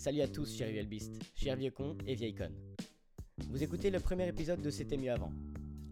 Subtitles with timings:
[0.00, 2.56] Salut à tous, chers Vieux-Beast, chers vieux cons et vieilles connes.
[3.50, 5.30] Vous écoutez le premier épisode de C'était mieux avant,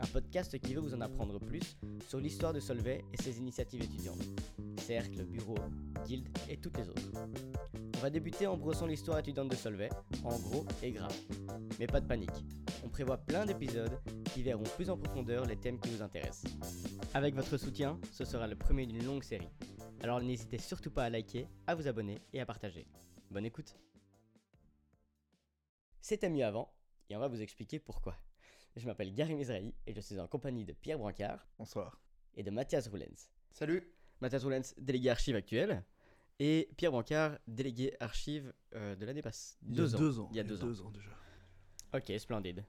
[0.01, 1.77] un podcast qui veut vous en apprendre plus
[2.09, 4.25] sur l'histoire de Solvay et ses initiatives étudiantes,
[4.79, 5.59] cercles, bureaux,
[6.07, 7.13] guildes et toutes les autres.
[7.97, 9.91] On va débuter en brossant l'histoire étudiante de Solvay,
[10.25, 11.15] en gros et grave.
[11.79, 12.31] Mais pas de panique,
[12.83, 14.01] on prévoit plein d'épisodes
[14.33, 16.51] qui verront plus en profondeur les thèmes qui vous intéressent.
[17.13, 19.51] Avec votre soutien, ce sera le premier d'une longue série.
[20.01, 22.87] Alors n'hésitez surtout pas à liker, à vous abonner et à partager.
[23.31, 23.77] Bonne écoute
[26.09, 26.73] C'était mieux avant,
[27.11, 28.17] et on va vous expliquer pourquoi.
[28.77, 32.01] Je m'appelle Gary Mizrahi et je suis en compagnie de Pierre Brancard Bonsoir.
[32.35, 33.29] et de Mathias Roulens.
[33.51, 33.93] Salut.
[34.23, 35.85] Mathias Roulens, délégué archive actuel,
[36.39, 39.59] et Pierre Brancard, délégué archive euh, de l'année passée.
[39.61, 40.29] Il y a deux ans.
[40.31, 40.87] Il y a deux ans.
[40.87, 41.11] ans déjà.
[41.93, 42.65] Ok, splendide.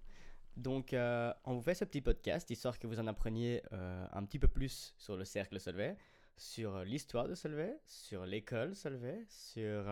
[0.58, 4.26] Donc, euh, on vous fait ce petit podcast histoire que vous en appreniez euh, un
[4.26, 5.96] petit peu plus sur le cercle Solvay,
[6.36, 9.86] sur l'histoire de Solvay, sur l'école Solvay, sur.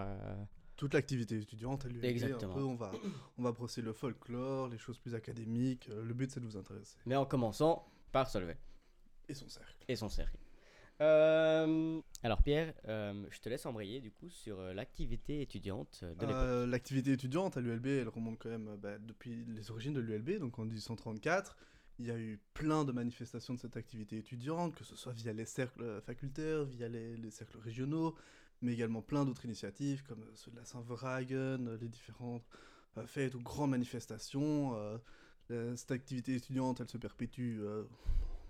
[0.78, 1.86] Toute l'activité étudiante.
[1.86, 2.92] Un peu, on va,
[3.38, 5.90] on va brosser le folklore, les choses plus académiques.
[5.90, 6.96] euh, le but, c'est de vous intéresser.
[7.06, 8.58] Mais en commençant par Solvay
[9.28, 9.76] Et son cercle.
[9.88, 10.38] et son cercle.
[11.02, 16.26] Euh, alors, Pierre, euh, je te laisse embrayer du coup sur euh, l'activité étudiante de
[16.26, 16.70] l'époque.
[16.70, 20.58] L'activité étudiante à l'ULB, elle remonte quand même bah, depuis les origines de l'ULB, donc
[20.60, 21.56] en 1834.
[22.00, 25.34] Il y a eu plein de manifestations de cette activité étudiante, que ce soit via
[25.34, 28.16] les cercles facultaires, via les, les cercles régionaux,
[28.62, 32.46] mais également plein d'autres initiatives, comme euh, ceux de la Saint-Verhagen, euh, les différentes
[32.98, 34.76] euh, fêtes ou grandes manifestations.
[35.76, 37.62] cette activité étudiante, elle se perpétue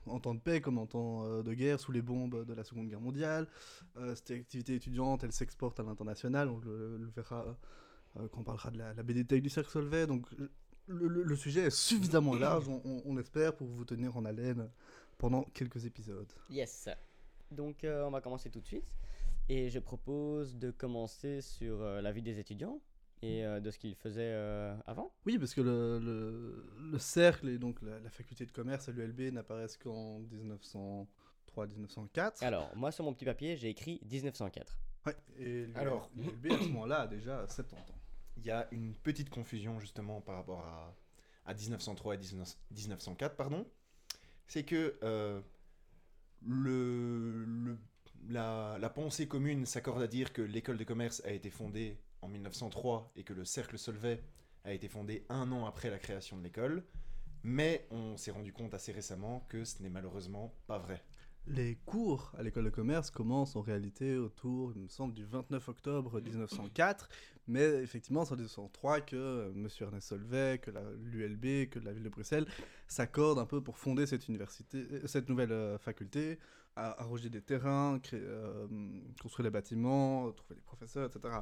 [0.07, 2.87] en temps de paix comme en temps de guerre, sous les bombes de la Seconde
[2.87, 3.47] Guerre mondiale.
[4.15, 7.45] Cette activité étudiante, elle s'exporte à l'international, on le, le verra
[8.15, 10.07] quand on parlera de la, la BDT du Cercle Solvay.
[10.07, 10.49] Donc le,
[11.07, 14.67] le- le sujet est suffisamment large, on, on- on espère, pour vous tenir en haleine
[15.19, 16.31] pendant quelques épisodes.
[16.49, 16.89] Yes.
[17.51, 18.85] Donc, euh, on va commencer tout de suite.
[19.49, 22.81] Et je propose de commencer sur euh, la vie des étudiants
[23.21, 25.13] et euh, de ce qu'ils faisaient euh, avant.
[25.25, 28.91] Oui, parce que le, le- le cercle et donc la, la faculté de commerce à
[28.91, 30.19] l'ULB n'apparaissent qu'en
[31.55, 32.43] 1903-1904.
[32.43, 34.77] Alors, moi, sur mon petit papier, j'ai écrit 1904.
[35.05, 36.11] Ouais, et l'ULB Alors.
[36.15, 37.95] l'ULB, à ce moment-là a déjà 70 ans.
[38.37, 40.93] Il y a une petite confusion justement par rapport à,
[41.45, 43.65] à 1903 et 19 1904, pardon.
[44.45, 45.41] C'est que euh,
[46.45, 47.77] le, le-
[48.29, 52.27] la, la pensée commune s'accorde à dire que l'école de commerce a été fondée en
[52.27, 54.21] 1903 et que le cercle Solvay
[54.63, 56.83] a été fondé un an après la création de l'école.
[57.43, 61.03] Mais on s'est rendu compte assez récemment que ce n'est malheureusement pas vrai.
[61.49, 65.69] Les cours à l'école de commerce commencent en réalité autour, il me semble, du 29
[65.69, 67.07] octobre 1904,
[67.47, 69.69] mais effectivement c'est en 1903 que euh, M.
[69.79, 70.71] Ernest Solvay, que
[71.05, 72.45] l'ULB, que la ville de Bruxelles
[72.89, 76.37] s'accordent un peu pour fonder cette, université, euh, cette nouvelle euh, faculté,
[76.77, 78.67] arroger des terrains, créer, euh,
[79.21, 81.35] construire les bâtiments, trouver les professeurs, etc.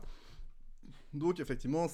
[1.14, 1.88] Donc effectivement,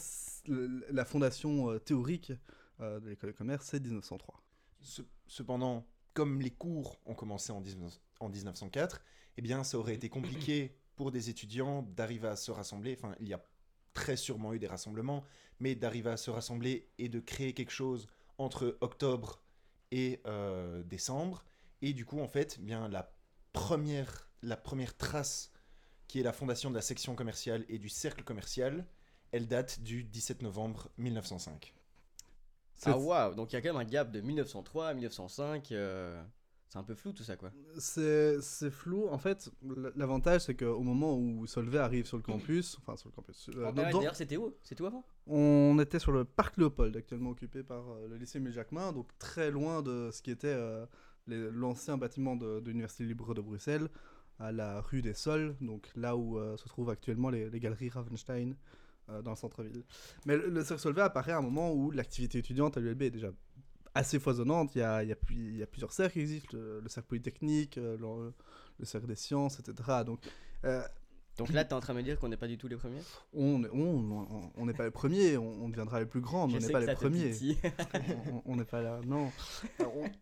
[0.47, 2.33] la fondation euh, théorique
[2.79, 4.41] euh, de l'école de commerce, c'est 1903.
[4.81, 9.01] Ce- Cependant, comme les cours ont commencé en, 19 en 1904,
[9.37, 12.97] eh bien, ça aurait été compliqué pour des étudiants d'arriver à se rassembler.
[12.97, 13.41] Enfin, il y a
[13.93, 15.23] très sûrement eu des rassemblements,
[15.59, 19.41] mais d'arriver à se rassembler et de créer quelque chose entre octobre
[19.91, 20.21] et
[20.85, 21.45] décembre.
[21.81, 23.13] Et du coup, en fait, eh bien, la
[23.53, 25.51] première, la première trace
[26.07, 28.85] qui est la fondation de la section commerciale et du cercle commercial,
[29.31, 31.73] elle date du 17 novembre 1905.
[32.85, 35.71] Ah, waouh Donc, il y a quand même un gap de 1903 à 1905.
[35.71, 36.21] euh,
[36.67, 37.51] C'est un peu flou tout ça, quoi.
[37.77, 39.07] C'est c'est flou.
[39.09, 39.49] En fait,
[39.95, 43.71] l'avantage, c'est qu'au moment où Solvay arrive sur le campus, enfin sur le campus, euh,
[43.71, 44.53] dans- D'ailleurs, c'était où?
[44.63, 45.05] C'était où avant?
[45.27, 49.51] On était sur le parc Léopold, actuellement occupé par euh, le lycée Émile-Jacquemin, donc très
[49.51, 50.85] loin de ce qui était euh,
[51.35, 53.89] l'ancien bâtiment de, l'Université libre de Bruxelles,
[54.39, 58.55] à la rue des Sols, donc là où euh, se trouvent actuellement les, galeries Ravenstein
[59.09, 59.83] euh, dans le centre-ville.
[60.25, 63.11] Mais le, le cercle Solvay apparaît à un moment où l'activité étudiante à l'ULB est
[63.11, 63.31] déjà
[63.93, 64.75] assez foisonnante.
[64.75, 67.97] Il y a, il y a, plusieurs cercles qui existent, le, le cercle polytechnique, euh,
[67.97, 68.33] le,
[68.79, 70.03] le cercle des sciences, etc.
[70.05, 70.19] Donc
[71.37, 72.99] Donc là, t'es en train de me dire qu'on n'est pas du tout les premiers?
[73.33, 76.65] On on- on- on n'est pas les premiers, on, deviendra les plus grands, mais Je
[76.65, 77.31] on n'est pas que les premiers.
[78.45, 79.31] On- n'est pas là, non.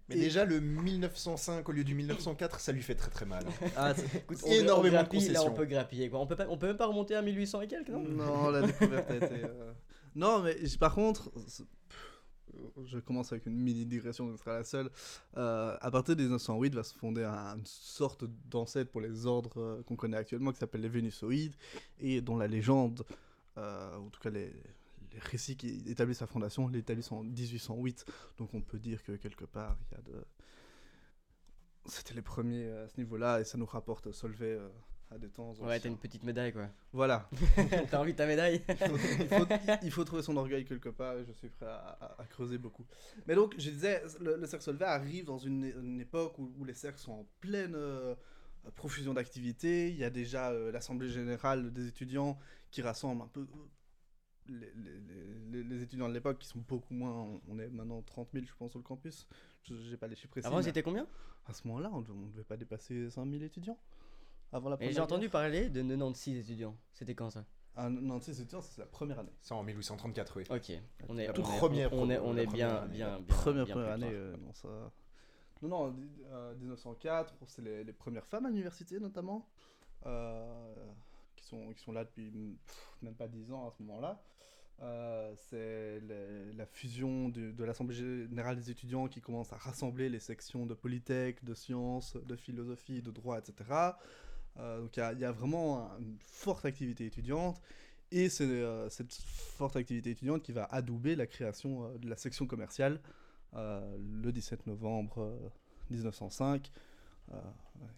[0.08, 3.44] Mais Et- déjà, le 1905 au lieu du 1904, ça lui fait très très mal.
[3.76, 5.54] Ah, c'est- Écoute, Énormément on, de Là, on concessions.
[5.54, 6.20] peut grappiller, quoi.
[6.20, 8.02] On peut, pas, on peut même pas remonter à 1800 et quelques, non?
[8.04, 9.44] Non, la découverte a été.
[9.44, 9.74] euh,
[10.16, 11.66] Non, mais par contre, c'est-
[12.86, 14.90] je commence avec une mini digression, ce sera la seule.
[15.38, 19.60] Euh, à partir de 1908, va se fonder un- une sorte d'ancêtre pour les ordres
[19.60, 21.56] euh, qu'on connaît actuellement, qui s'appelle les Vénusoïdes,
[22.00, 23.04] et dont la légende,
[23.58, 24.52] euh, en tout cas les,
[25.32, 28.06] récits qui établissent sa fondation, l'établissent en 1808.
[28.38, 30.24] Donc on peut dire que quelque part, il y a de.
[31.86, 34.70] C'était les premiers à ce niveau-là, et ça nous rapporte Solvay euh,
[35.12, 36.70] à temps Ouais, t'as une petite médaille quoi.
[36.94, 37.30] Voilà.
[37.90, 39.46] t'as envie de ta médaille il, faut,
[39.84, 42.58] il faut trouver son orgueil quelque part et je suis prêt à, à- à creuser
[42.58, 42.86] beaucoup.
[43.28, 46.64] Mais donc, je disais, le, le cercle Solvay arrive dans une, une époque où, où
[46.66, 48.14] les cercles sont en pleine euh,
[48.76, 49.90] profusion d'activités.
[49.90, 52.38] Il y a déjà euh, l'Assemblée générale des étudiants
[52.72, 53.46] qui rassemble un peu euh,
[54.48, 57.40] les, les- les- les étudiants de l'époque qui sont beaucoup moins.
[57.48, 59.28] On est maintenant 30 000, je pense, sur le campus.
[59.64, 60.48] Je n'ai pas les chiffres précis.
[60.48, 61.08] Avant, c'était combien?
[61.48, 63.78] À ce moment-là, on ne devait pas dépasser 5 000 étudiants.
[64.52, 65.32] Avant la Et première J'ai entendu guerre.
[65.32, 66.76] parler de 96 étudiants.
[66.94, 67.46] C'était quand ça?
[67.76, 69.32] Ah, 96 étudiants, c'est la première année.
[69.42, 70.44] Ça en 1834, oui.
[70.50, 70.72] Ok.
[71.08, 72.94] On est, La on est- première on est, pro- on la est bien, première année.
[72.96, 73.26] bien, bien.
[73.36, 74.68] première bien première plus année, euh, non, ça...
[75.62, 79.48] Non, non, di- euh, 1904, c'est les, les premières femmes à l'université notamment,
[80.06, 80.74] euh,
[81.36, 82.32] qui, sont, qui sont là depuis
[82.66, 84.22] pff, même pas 10 ans à ce moment-là.
[84.82, 86.00] Euh, c'est
[86.56, 90.74] la fusion du- de l'Assemblée générale des étudiants qui commence à rassembler les sections de
[90.74, 93.70] Polytech, de sciences, de philosophie, de droit, etc.
[94.60, 97.60] Euh, donc il y a- il y, a vraiment un- une forte activité étudiante.
[98.12, 102.16] Et c'est euh, cette forte activité étudiante qui va adouber la création euh, de la
[102.18, 103.00] section commerciale
[103.54, 105.50] le 17 novembre euh,
[105.90, 106.72] 1905
[107.32, 107.36] euh,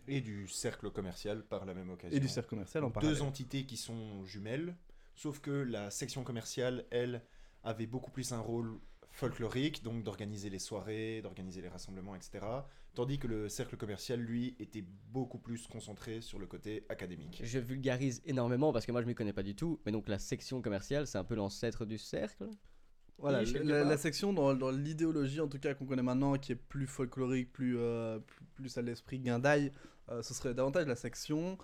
[0.07, 2.15] Et du cercle commercial par la même occasion.
[2.15, 3.15] et du cercle commercial en Donc, parallèle.
[3.17, 4.75] Deux entités qui sont jumelles,
[5.15, 7.21] sauf que la section commerciale, elle,
[7.63, 8.79] avait beaucoup plus un rôle
[9.11, 12.65] folklorique, donc d'organiser les soirées, d'organiser les rassemblements, etc.
[12.93, 17.41] Tandis que le cercle commercial, lui, était beaucoup plus concentré sur le côté académique.
[17.43, 19.79] Je vulgarise énormément parce que moi je m'y connais pas du tout.
[19.85, 22.49] Mais donc la section commerciale, c'est un peu l'ancêtre du cercle.
[23.17, 26.55] Voilà, Oui, la, section dans, dans l'idéologie en tout cas qu'on connaît maintenant, qui est
[26.55, 29.71] plus folklorique, plus, euh, plus, plus à l'esprit guindaille,
[30.09, 31.57] euh, ce serait davantage la section.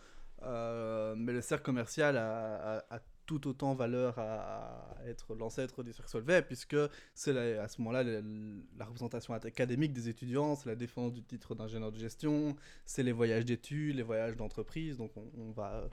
[0.43, 5.93] euh, mais le cercle commercial a, a- a tout autant valeur à, être l'ancêtre du
[5.93, 6.77] cercle Solvay, puisque
[7.13, 11.91] c'est à ce moment-là la, représentation académique des étudiants, c'est la défense du titre d'ingénieur
[11.91, 14.97] de gestion, c'est les voyages d'études, les voyages d'entreprise.
[14.97, 15.87] Donc on, va euh,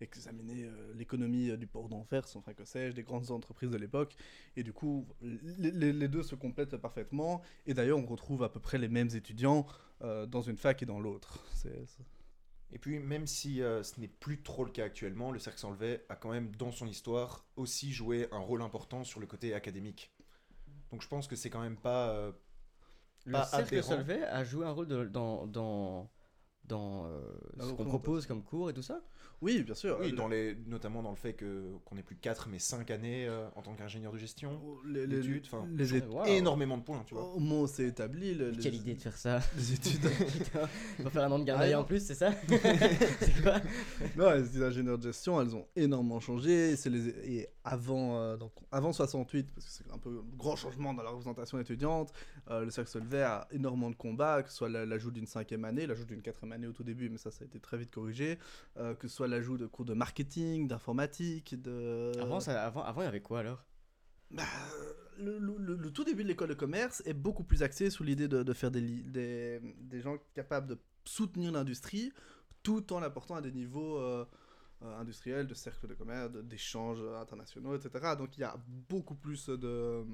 [0.00, 4.14] examiner euh, l'économie euh, du port d'Anvers, enfin que sais-je, des grandes entreprises de l'époque.
[4.56, 7.40] Et du coup, les, deux se complètent parfaitement.
[7.66, 9.66] Et d'ailleurs, on retrouve à peu près les mêmes étudiants
[10.28, 11.42] dans une fac et dans l'autre.
[12.72, 16.04] Et puis, même si euh, ce n'est plus trop le cas actuellement, le cercle Solvay
[16.08, 20.12] a quand même, dans son histoire, aussi joué un rôle important sur le côté académique.
[20.90, 22.10] Donc je pense que c'est quand même pas...
[22.10, 22.32] euh,
[23.24, 23.82] Le Pas cercle aberrant.
[23.82, 26.10] Solvay a joué un rôle de- dans, dans,
[26.68, 27.20] dans euh,
[27.56, 29.00] La ce qu'on propose comme cours et tout ça.
[29.42, 29.98] Oui, bien sûr.
[30.00, 32.90] oui, Euh, dans les, notamment dans le fait que qu'on n'ait plus 4 mais 5
[32.90, 34.58] années euh, en tant qu'ingénieur de gestion.
[34.86, 36.06] les, les, d'études, enfin, études.
[36.10, 36.26] Waouh.
[36.26, 37.24] Énormément de points, tu vois.
[37.34, 40.00] Au moment où c'est établi, le- Mais les, Quelle idée de faire ça les études.
[40.44, 40.68] Putain,
[40.98, 43.60] on va faire un an de gardaille Ah, en plus, c'est ça C'est quoi
[44.16, 46.74] non, les études d'ingénieur de gestion, elles ont énormément changé.
[46.76, 50.56] C'est les et avant, euh, donc avant 68, parce que c'est un peu un grand
[50.56, 52.12] changement dans la représentation étudiante.
[52.50, 55.64] euh, le cercle Solvay a énormément de combats, que ce soit la- l'ajout d'une cinquième
[55.64, 57.90] année, l'ajout d'une quatrième année au tout début, mais ça, ça a été très vite
[57.90, 58.38] corrigé.
[58.78, 62.12] euh, que ce soit l'ajout de cours de marketing, d'informatique, de.
[62.20, 63.64] avant, ça, avant, avant, il y avait quoi alors?
[64.30, 64.42] Bah,
[65.18, 68.02] le, le- le- le tout début de l'école de commerce est beaucoup plus axé sur
[68.04, 72.12] l'idée de, de faire des, des, des gens capables de soutenir l'industrie
[72.62, 74.24] tout en l'apportant à des niveaux euh,
[74.82, 78.16] euh, industriels, de cercles de commerce, d'échanges internationaux, etc.
[78.18, 78.56] Donc il y a
[78.88, 80.04] beaucoup plus de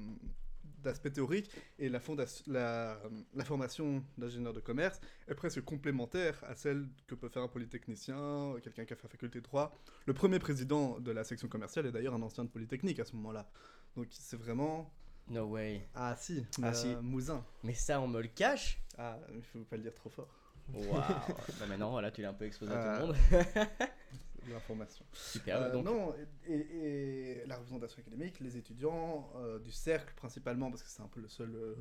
[0.83, 1.49] d'aspects théoriques
[1.79, 1.99] et la,
[2.47, 2.97] la,
[3.33, 8.55] la formation d'ingénieur de commerce est presque complémentaire à celle que peut faire un polytechnicien,
[8.63, 9.73] quelqu'un qui a fait faculté de droit.
[10.05, 13.15] Le premier président de la section commerciale est d'ailleurs un ancien de Polytechnique à ce
[13.15, 13.49] moment-là.
[13.95, 14.91] Donc c'est vraiment...
[15.29, 15.87] No way.
[15.95, 16.95] Ah si, Ah, euh, si.
[17.01, 17.45] Mouzin.
[17.63, 20.27] Mais ça, on me le cache Ah, il faut pas le dire trop fort.
[20.73, 20.89] Waouh
[21.59, 23.67] Bah maintenant, voilà, tu l'as un peu exposé à Euh, tout le monde.
[24.51, 25.05] L'information.
[25.13, 25.85] Super, Euh, donc...
[25.85, 26.13] Non,
[26.47, 31.01] et, et- et la représentation académique, les étudiants euh, du cercle principalement, parce que c'est
[31.01, 31.75] un peu le seul euh,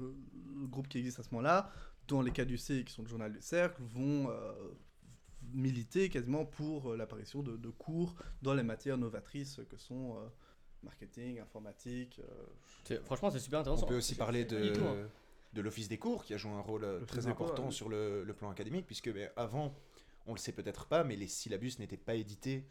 [0.69, 1.71] groupe qui existe à ce moment-là,
[2.09, 4.53] dans les cas du C, qui sont le journal du cercle, vont euh,
[5.53, 10.27] militer quasiment pour euh, l'apparition de, de cours dans les matières novatrices que sont euh,
[10.83, 12.21] marketing, informatique.
[12.91, 13.85] euh, Franchement, c'est super intéressant.
[13.85, 14.73] On peut aussi parler de,
[15.53, 17.71] de l'Office des cours qui a joué un rôle très cours, important ouais.
[17.71, 19.75] sur le, le plan académique, puisque ben, avant,
[20.27, 22.67] on le sait peut-être pas, mais les syllabus n'étaient pas édités,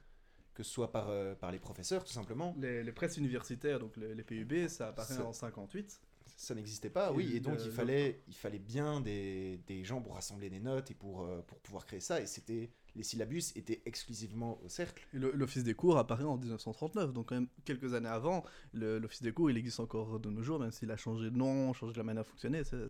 [0.54, 2.56] que ce soit par, euh, par les professeurs tout simplement.
[2.60, 6.02] les, les presses universitaires, donc les, les PUB, ça apparaît Ça- en 58.
[6.38, 10.02] Ça n'existait pas, Et oui, et donc il, fallait, il fallait bien des, des gens
[10.02, 13.44] pour rassembler des notes et pour, euh, pour pouvoir créer ça, et c'était les syllabus
[13.56, 15.06] étaient exclusivement au cercle.
[15.14, 18.44] L'Office des cours apparaît en 1939, donc quand même quelques années avant.
[18.74, 21.72] L'Office des cours, il existe encore de nos jours, même s'il a changé de nom,
[21.74, 22.64] changé de la manière de fonctionner.
[22.64, 22.90] C'est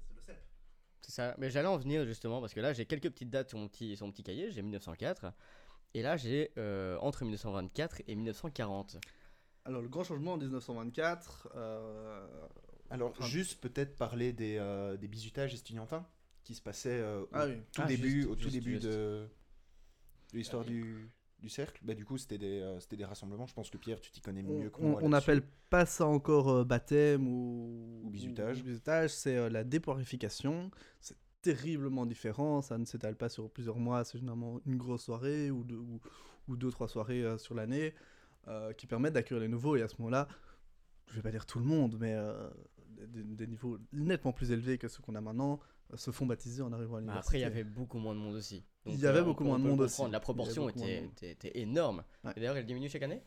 [1.02, 1.36] c'est ça.
[1.38, 3.96] Mais j'allais en venir justement parce que là j'ai quelques petites dates sur mon petit,
[3.98, 4.52] sur mon petit cahier.
[4.52, 5.34] J'ai 1904
[5.94, 8.98] et là j'ai euh, entre 1924 et 1940.
[9.66, 12.28] Alors, le grand changement en 1924, euh,
[12.90, 16.04] Alors, Enfin- juste peut-être parler des, euh, des bisutages estudiantins
[16.44, 18.72] qui se passaient euh, au ah oui, tout Ah, début, juste, au tout juste, début
[18.74, 18.86] juste.
[18.88, 19.28] de,
[20.34, 23.48] de l'histoire Euh, du, du cercle bah, Du coup, c'était des, euh, c'était des rassemblements.
[23.48, 25.00] Je pense que Pierre, tu t'y connais On- mieux que on moi.
[25.04, 25.10] on là-dessus.
[25.10, 30.72] n'appelle pas ça encore euh, baptême ou, Ou bizutage, c'est euh, la dépoirification.
[31.00, 32.62] C'est terriblement différent.
[32.62, 34.04] Ça ne s'étale pas sur plusieurs mois.
[34.04, 36.00] C'est généralement une grosse soirée ou deux, ou,
[36.48, 37.94] ou deux trois soirées euh, sur l'année
[38.48, 39.76] euh, qui permettent d'accueillir les nouveaux.
[39.76, 40.28] Et à ce moment-là,
[41.08, 42.50] je vais pas dire tout le monde, mais euh,
[43.08, 45.60] des, des niveaux nettement plus élevés que ceux qu'on a maintenant
[45.96, 47.28] se font baptiser en arrivant à Bah, l'université.
[47.28, 48.64] après, il y avait beaucoup moins de monde aussi.
[48.86, 50.02] Il y avait euh, on beaucoup moins de monde aussi.
[50.10, 52.04] La proportion était, était- était énorme.
[52.24, 52.32] Ouais.
[52.36, 53.22] Et D'ailleurs, elle diminue chaque année?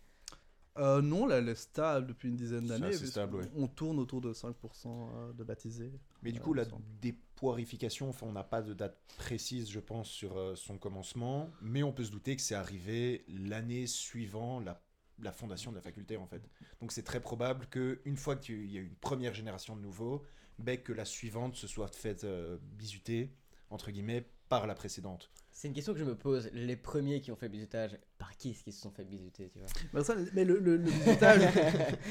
[0.77, 2.93] Euh, non, là, elle est stable depuis une dizaine d'années.
[2.93, 3.51] stable, ouais.
[3.55, 4.53] On tourne autour de 5%
[4.87, 5.93] euh, de baptisés.
[6.23, 6.65] Mais du coup, la
[7.01, 11.83] dépoirification, enfin, on n'a pas de date précise, je pense, sur euh, son commencement, mais
[11.85, 14.83] on peut se douter que c'est arrivé l'année suivant la,
[15.21, 16.43] la fondation de la faculté, en fait.
[16.81, 20.25] Donc c'est très probable qu'une fois qu'il y a une première génération de nouveaux,
[20.59, 23.31] ben, que la suivante se soit faite euh, bisuter,
[23.71, 25.31] entre guillemets, par la précédente.
[25.51, 26.51] C'est une question que je me pose.
[26.53, 29.59] Les premiers qui ont fait bisutage, par qui est-ce qu'ils se sont fait bisuter, tu
[29.61, 29.69] vois?
[29.93, 31.43] Mais, ça, mais le, le, le bisutage,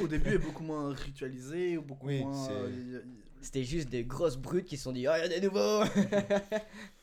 [0.02, 2.48] au début, est beaucoup moins ritualisé, ou beaucoup Oui, moins.
[2.48, 3.04] c'est- euh,
[3.42, 5.84] C'était juste des grosses brutes qui se sont dit Oh, il y a des nouveaux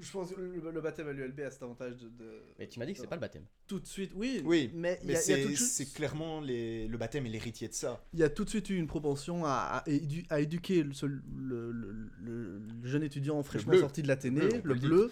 [0.00, 2.78] je pense que le, le baptême à l'ULB a cet avantage de, de- Mais tu
[2.78, 3.44] m'as dit que c'est pas le baptême.
[3.66, 4.12] tout de suite.
[4.14, 8.02] Oui, Oui, mais c'est suite- clairement les, le baptême et l'héritier de ça.
[8.12, 9.50] il y a tout de suite eu une propension à,
[9.84, 14.08] à, édu- à éduquer le, seul- le, le- le- le jeune étudiant fraîchement sorti de
[14.08, 15.10] l'Athénée, Le bleu,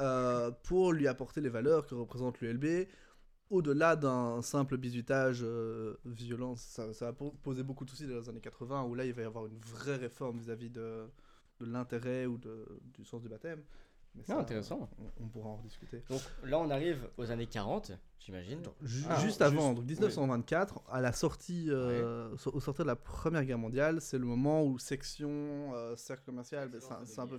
[0.00, 2.86] euh, pour lui apporter les valeurs que représente l'ULB.
[3.48, 8.18] Au-delà d'un simple bisutage euh, violent, ça, ça a po- posé beaucoup de soucis dans
[8.18, 11.04] les années 80, où là il va y avoir une vraie réforme vis-à-vis de,
[11.60, 12.66] de l'intérêt ou de,
[12.98, 13.62] du sens du baptême.
[14.16, 14.88] Mais Ah, intéressant.
[14.98, 16.02] On, on pourra en rediscuter.
[16.08, 18.60] Donc là, on arrive aux années 40, j'imagine.
[18.82, 22.96] Ju- Ah, juste avant, juste- donc 1924, à la sortie, euh, au sortir de la
[22.96, 25.28] Première Guerre mondiale, c'est le moment où section,
[25.74, 27.38] euh, cercle commercial, ben, ça, ça c'est un veut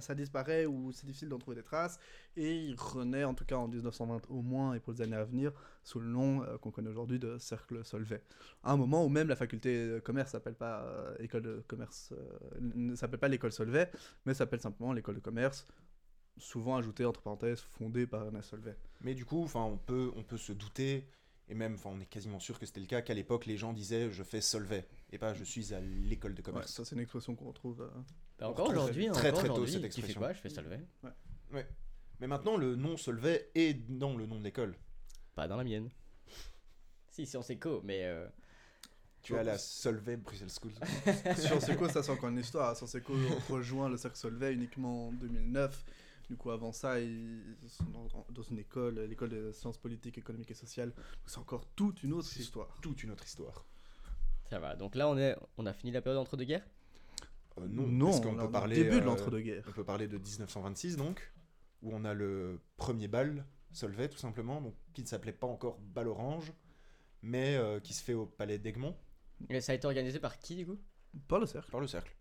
[0.00, 1.98] ça, disparaît ou c'est difficile d'en trouver des traces,
[2.36, 5.24] et il renaît en tout cas en 1920 au moins et pour les années à
[5.24, 5.52] venir
[5.82, 8.22] sous le nom euh, qu'on connaît aujourd'hui de cercle Solvay.
[8.62, 12.58] À un moment où même la faculté de commerce s'appelle pas euh, école commerce, euh,
[12.60, 13.90] ne s'appelle pas l'école Solvay,
[14.24, 15.66] mais s'appelle simplement l'école de commerce,
[16.38, 18.76] souvent ajoutée entre parenthèses fondée par Ernest Solvay.
[19.02, 21.08] Mais du coup, on peut, on peut se douter,
[21.48, 23.72] et même, enfin, on est quasiment sûr que c'était le cas, qu'à l'époque, les gens
[23.72, 26.72] disaient je fais Solvay, et pas je suis à l'école de Ouais, commerce.
[26.72, 27.82] ça c'est une expression qu'on retrouve.
[27.82, 28.00] euh,
[28.38, 30.20] Bah, encore aujourd'hui, très, encore très tôt cette tu fais expression.
[30.20, 30.80] quoi Je fais Solvay.
[32.20, 34.74] Mais maintenant, le nom Solvay est dans le nom de l'école.
[35.34, 35.90] Pas dans la mienne.
[37.10, 38.26] Si, Sciences Éco, mais euh,
[39.22, 40.72] Tu as la Solvay Bruxelles School.
[41.36, 42.74] Sciences Éco, ça c'est encore une histoire.
[42.76, 43.14] Sciences Éco
[43.50, 45.84] rejoint le cercle Solvay uniquement en 2009.
[46.28, 50.50] Du coup, avant ça, ils sont dans, dans une école, l'école des sciences politiques, économiques
[50.50, 50.92] et sociales.
[51.24, 52.76] C'est encore toute une autre histoire.
[52.80, 53.64] Toute une autre histoire.
[54.50, 54.74] ça va.
[54.74, 56.66] Donc là, on, est, on a fini la période entre-deux-guerres
[57.58, 58.76] Euh, non, parce qu'on là, on est peut parler.
[58.76, 59.64] début de euh, l'entre-deux-guerres.
[59.68, 61.32] On peut parler de 1926 donc,
[61.82, 65.78] où on a le premier bal Solvay tout simplement, donc qui ne s'appelait pas encore
[65.78, 66.52] bal orange,
[67.22, 68.96] mais euh, qui se fait au palais d'Egmont
[69.48, 70.78] Et ça a été organisé par qui, du coup?
[71.28, 71.70] Par le cercle.
[71.70, 72.14] par le cercle.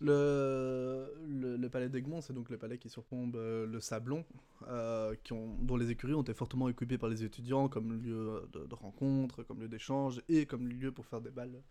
[0.00, 0.06] Le.
[0.06, 4.24] Le, le, le palais d'Egmont, c'est donc le palais qui surplombe euh, le Sablon,
[4.68, 8.42] euh, qui ont, dont les écuries ont été fortement occupées par les étudiants comme lieu
[8.52, 11.62] de, de rencontre, comme lieu d'échange et comme lieu pour faire des balles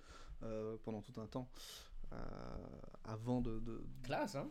[0.43, 1.49] euh, pendant tout un temps.
[3.05, 4.49] avant de, de- Classe, hein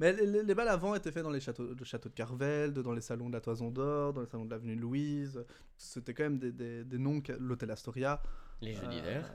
[0.00, 2.80] Mais les, les- les balles avant étaient faits dans les châteaux, le château de Carvelde,
[2.80, 5.42] dans les salons de la Toison d'Or, dans les salons de l'avenue Louise.
[5.76, 8.20] C'était quand même des, des, des noms, que- l'hôtel Astoria.
[8.60, 9.32] Les jeux Euh, d'hiver.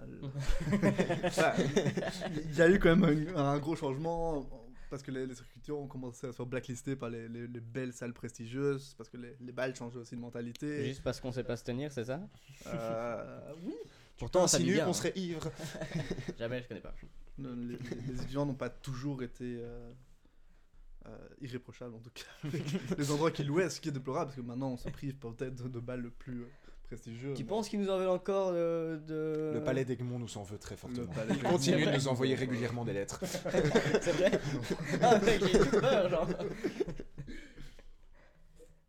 [2.49, 4.47] Il y a eu quand même un, un gros changement
[4.89, 7.59] parce que les, les circuiteurs ont commencé à se faire blacklister par les, les- les
[7.59, 10.85] belles salles prestigieuses, parce que les, les balles changeaient aussi de mentalité.
[10.85, 12.21] Juste parce qu'on sait pas se tenir, c'est ça?
[12.67, 13.73] Euh, oui,
[14.19, 14.83] Pourtant, ça dit Insinue bien.
[14.85, 14.93] qu'on hein.
[14.93, 15.51] serait ivre.
[16.37, 16.93] Jamais, je connais pas.
[17.39, 19.91] le- les, les- les étudiants n'ont pas toujours été euh,
[21.07, 22.25] euh, irréprochables, en tout cas.
[22.43, 22.63] avec
[22.99, 25.55] les endroits qu'ils louaient, ce qui est déplorable, parce que maintenant on se prive peut-être
[25.55, 26.45] de, de balles le plus
[26.83, 27.33] prestigieux.
[27.33, 29.53] Tu penses qu'ils nous en veulent encore euh, de.
[29.57, 31.07] Le palais d'Egmont nous en veut très fortement.
[31.07, 33.19] palais Il continue de nous envoyer régulièrement des lettres.
[33.25, 34.31] C'est vrai
[35.01, 36.27] Ah, mec, j'ai eu peur, genre.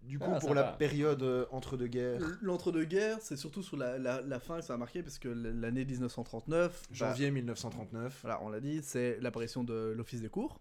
[0.02, 3.98] Du coup, Ah, pour la période euh, entre deux guerres, L'entre-deux-guerres, c'est surtout sur la,
[3.98, 8.42] la, la fin que ça a marqué, parce que l'année 1939, bah, janvier 1939, Voilà,
[8.42, 10.60] on l'a dit, c'est l'apparition de l'office des cours,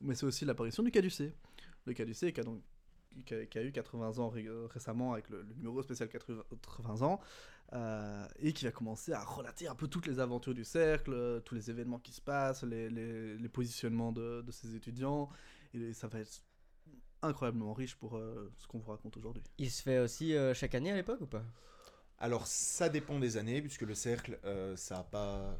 [0.00, 1.32] mais c'est aussi l'apparition du caducé.
[1.86, 2.62] Le caducé qui a donc
[3.26, 7.02] qui a, qui a eu 80 ans ré- récemment avec le, le numéro spécial 80
[7.02, 7.20] ans,
[7.72, 11.54] euh, et qui va commencer à relater un peu toutes les aventures du cercle, tous
[11.54, 15.28] les événements qui se passent, les, les- les positionnements de, de ses étudiants,
[15.72, 16.42] et ça va être
[17.22, 19.42] incroyablement riche pour euh, ce qu'on vous raconte aujourd'hui.
[19.58, 21.44] Il se fait aussi euh, chaque année à l'époque ou pas?
[22.18, 25.58] Alors ça dépend des années, puisque le cercle, euh, ça a pas,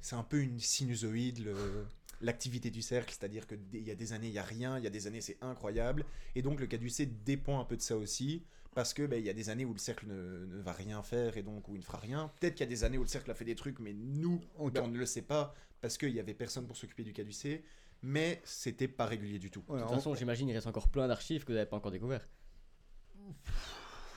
[0.00, 1.86] c'est un peu une sinusoïde le-
[2.20, 4.84] l'activité du cercle, c'est-à-dire que il y a des années il y a rien, il
[4.84, 6.04] y a des années c'est incroyable,
[6.34, 8.44] et donc le caducée dépend un peu de ça aussi,
[8.74, 11.02] parce que ben, il y a des années où le cercle ne, ne va rien
[11.02, 12.30] faire et donc où il ne fera rien.
[12.40, 14.40] Peut-être qu'il y a des années où le cercle a fait des trucs, mais nous,
[14.58, 17.12] En ben, on ne le sait pas parce qu'il y avait personne pour s'occuper du
[17.12, 17.62] caducé.
[18.02, 19.62] Mais c'était pas régulier du tout.
[19.68, 21.90] Ouais, De toute façon, j'imagine il reste encore plein d'archives que vous n'avez pas encore
[21.92, 22.28] découvert.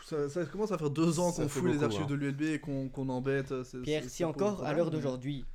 [0.05, 2.05] ça, ça commence à faire deux ans qu'on fait fout les archives hein.
[2.07, 3.53] de l'ULB et qu'on qu'on embête.
[3.83, 5.45] Pierre, c'est- si encore, à l'heure mais- d'aujourd'hui,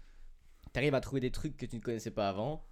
[0.73, 2.65] t'arrives à trouver des trucs que tu ne connaissais pas avant,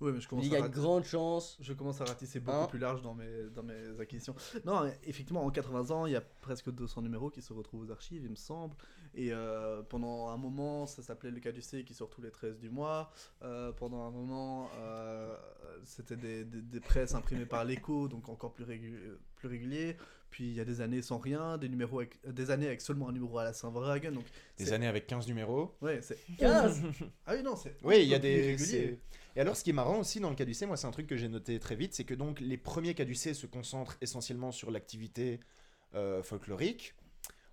[0.00, 1.58] Oui, mais je commence il y a grande chance.
[1.60, 4.34] Je commence à ratisser beaucoup Hein plus large dans mes, dans mes acquisitions.
[4.64, 7.90] Non, effectivement, en 80 ans, il y a presque 200 numéros qui se retrouvent aux
[7.92, 8.76] archives, il me semble.
[9.14, 12.70] Et euh, pendant un moment, ça s'appelait le Caducé qui sort tous les 13 du
[12.70, 13.10] mois.
[13.42, 15.36] Euh, pendant un moment, euh,
[15.84, 19.96] c'était des, des- des presses imprimées par l'écho, donc encore plus, régu- plus régulier.
[20.30, 23.08] Puis il y a des années sans rien, des, numéros avec- des années avec seulement
[23.08, 24.14] un numéro à la Saint-Vragen.
[24.14, 24.24] Donc,
[24.56, 25.76] Des années avec 15 numéros.
[25.80, 26.82] Ouais, c'est 15
[27.26, 27.76] Ah oui, non, c'est.
[27.82, 28.56] Oui, il y a des.
[29.36, 31.16] Et alors, ce qui est marrant aussi dans le caducé, moi, c'est un truc que
[31.16, 35.40] j'ai noté très vite, c'est que donc les premiers caducés se concentrent essentiellement sur l'activité
[35.94, 36.94] euh, folklorique,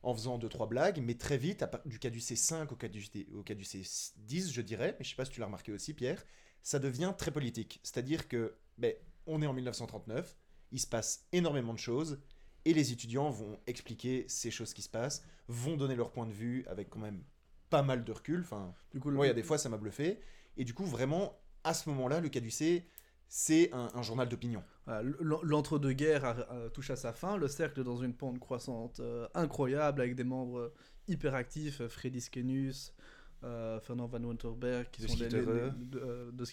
[0.04, 3.82] en faisant deux trois blagues, mais très vite, du caducé 5 au caducé, au caducé
[4.18, 6.24] 10, je dirais, mais je sais pas si tu l'as remarqué aussi, Pierre,
[6.64, 7.80] ça devient très politique.
[7.84, 8.94] C'est-à-dire que, ben,
[9.26, 10.36] on est en 1939,
[10.72, 12.20] il se passe énormément de choses,
[12.68, 16.34] et les étudiants vont expliquer ces choses qui se passent, vont donner leur point de
[16.34, 17.24] vue avec quand même
[17.70, 18.42] pas mal de recul.
[18.42, 20.20] Enfin, Du coup, Ouais, il y a des fois, ça m'a bluffé.
[20.58, 22.86] Et du coup, vraiment, à ce moment-là, le Caducé,
[23.30, 24.62] c'est un, un journal d'opinion.
[25.22, 30.24] L'entre-deux-guerres touche à sa fin, le cercle dans une pente croissante euh, incroyable avec des
[30.26, 30.74] membres euh,
[31.08, 32.94] hyper actifs, euh, Freddy Skenus,
[33.44, 36.46] euh, Fernand Van Winterberg, qui De sont les, de, euh, de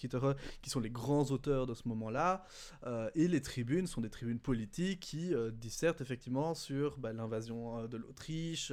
[0.62, 2.44] qui sont les grands auteurs de ce moment-là.
[2.84, 7.86] Euh, et les tribunes sont des tribunes politiques qui euh, dissertent effectivement sur bah, l'invasion
[7.86, 8.72] de l'Autriche,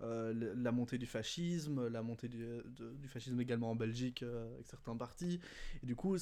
[0.00, 4.96] la montée du fascisme, la montée du, de- du fascisme également en Belgique avec certains
[4.96, 5.40] partis.
[5.82, 6.16] Et du coup,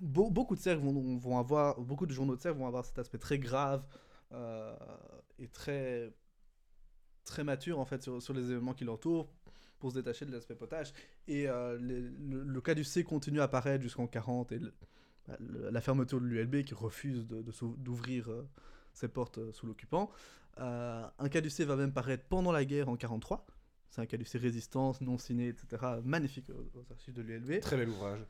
[0.00, 3.18] beaucoup de cercles vont, vont avoir, beaucoup de journaux de cercles vont avoir cet aspect
[3.18, 3.84] très grave
[5.38, 6.14] et très
[7.24, 9.28] très mature en fait sur, sur les événements qui l'entourent
[9.82, 10.94] pour se détacher de l'aspect potage.
[11.26, 16.20] Et euh, le, cas du C continue à apparaître jusqu'en 40 et bah, la fermeture
[16.20, 18.48] de l'ULB qui refuse d'ouvrir euh,
[18.94, 20.08] ses portes euh, sous l'occupant.
[20.56, 23.44] Un cas du C va même paraître pendant la guerre en 43.
[23.92, 25.82] C'est un cas du C résistance, non signé, etc.
[26.02, 27.60] Magnifique aux, aux archives de l'ULB.
[27.60, 28.20] Très bel ouvrage.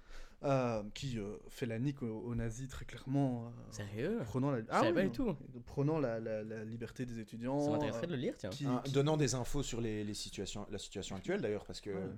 [0.43, 3.47] Euh, qui euh, fait la nique aux, aux nazis très clairement.
[3.47, 4.19] euh, Sérieux?
[4.25, 5.37] Prenant la, pas oui, du tout.
[5.67, 7.61] Prenant la, la- la liberté des étudiants.
[7.61, 8.51] Ça m'intéresserait euh, de le lire, tiens.
[8.51, 11.91] qui- qui- donnant des infos sur les, les situations, la situation actuelle, d'ailleurs, parce que.
[11.91, 12.11] Ouais.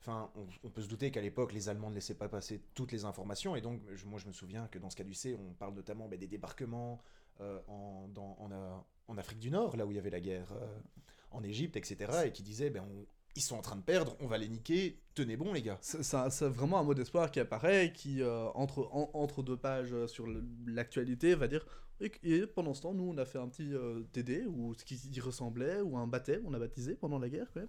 [0.00, 2.92] Enfin, on, on peut se douter qu'à l'époque, les Allemands ne laissaient pas passer toutes
[2.92, 5.74] les informations, et donc, je- moi, je me souviens que dans ce Caducé, on parle
[5.74, 7.02] notamment ben, des débarquements
[7.42, 8.74] euh, en, dans- en, euh,
[9.08, 10.78] en Afrique du Nord, là où il y avait la guerre, euh,
[11.36, 11.96] en Égypte, etc.,
[12.26, 14.98] et qui disaient, ben, on- ils sont en train de perdre, on va les niquer,
[15.14, 15.78] tenez bon, les gars.
[15.82, 20.06] C'est vraiment un mot d'espoir qui apparaît, qui, euh, entre, en- entre deux pages euh,
[20.06, 20.26] sur
[20.66, 21.64] l'actualité, va dire
[22.00, 24.84] et, et pendant ce temps, nous, on a fait un petit euh, TD, ou ce
[24.84, 27.68] qui y ressemblait, ou un baptême, on a baptisé pendant la guerre, quand même.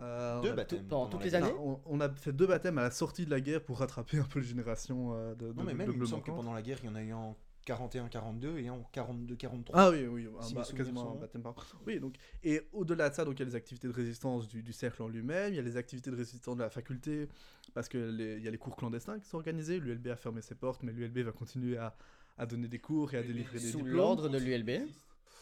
[0.00, 0.86] Euh, Deux baptêmes.
[0.86, 3.40] pendant toutes les années on, on a fait deux baptêmes à la sortie de la
[3.40, 5.98] guerre pour rattraper un peu les générations euh, de, de, Non, mais même, de il
[5.98, 7.36] me semble que pendant la guerre, il y en a eu en
[7.74, 9.70] 41-42 et en 42-43.
[9.74, 11.54] Ah oui, oui, un Si ba- mes souvenirs quasiment un baptême par
[11.86, 14.62] Oui, donc, et au-delà de ça, donc, il y a les activités de résistance du,
[14.62, 17.28] du cercle en lui-même, il y a les activités de résistance de la faculté,
[17.74, 20.82] parce qu'il y a les cours clandestins qui sont organisés, l'ULB a fermé ses portes,
[20.82, 21.96] mais l'ULB va continuer à,
[22.38, 24.70] à donner des cours et à délivrer des Sous l'ordre de l'ULB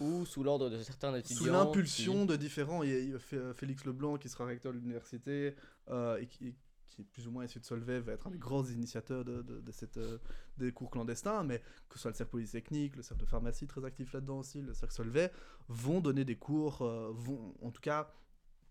[0.00, 4.16] ou sous l'ordre de certains étudiants Sous l'impulsion de différents, il y a- Félix Leblanc
[4.16, 5.54] qui sera recteur de l'université
[5.90, 6.54] euh, et qui,
[6.98, 9.42] qui est plus ou moins issu de Solvay, va être un des grands initiateurs de,
[9.42, 10.18] de- de cette, euh,
[10.56, 13.84] des cours clandestins, mais que ce soit le cercle polytechnique, le cercle de pharmacie très
[13.84, 15.30] actif là-dedans aussi, le cercle Solvay,
[15.68, 18.12] vont donner des cours, euh, vont en tout cas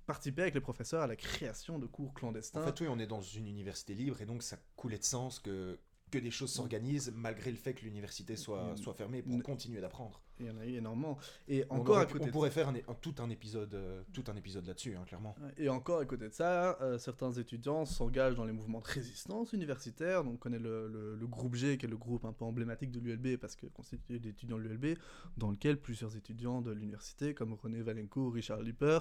[0.05, 2.61] participer avec les professeurs à la création de cours clandestins.
[2.61, 5.39] En fait, oui, on est dans une université libre et donc ça coulait de sens
[5.39, 5.79] que,
[6.11, 8.77] que des choses s'organisent malgré le fait que l'université soit, Mm.
[8.77, 9.41] soit fermée pour Mm.
[9.41, 10.21] continuer d'apprendre.
[10.39, 11.17] Il y en a eu énormément.
[11.47, 13.73] Et On, encore aurait à côté on de pourrait faire un, un- tout un épisode,
[13.73, 15.35] euh, tout un épisode là-dessus, hein, clairement.
[15.57, 19.53] Et encore à côté de ça, euh, certains étudiants s'engagent dans les mouvements de résistance
[19.53, 20.23] universitaire.
[20.23, 22.91] Donc on connaît le, le- le groupe G, qui est le groupe un peu emblématique
[22.91, 24.97] de l'ULB, parce que constitué d'étudiants de l'ULB,
[25.37, 28.99] dans lequel plusieurs étudiants de l'université, comme René Valencourt, Richard Lipper,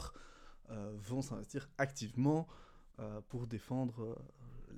[0.70, 2.46] euh, vont s'investir activement
[3.28, 4.18] pour défendre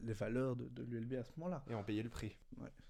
[0.05, 1.65] les valeurs de, de l'ULB à ce moment-là.
[1.71, 2.37] Et en payer le prix.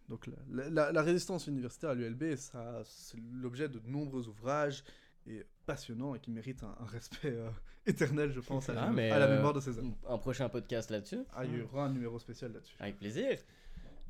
[0.09, 4.83] Donc la, la- la résistance universitaire à l'ULB, ça, c'est l'objet de nombreux ouvrages
[5.27, 7.51] et passionnants et qui méritent un, un respect euh,
[7.87, 9.94] éternel, je pense, à, la, Ah, mais, à la euh, mémoire de ces hommes.
[10.09, 11.25] Un prochain podcast là-dessus.
[11.35, 12.75] Ah, il y aura un numéro spécial là-dessus.
[12.81, 13.38] Avec plaisir.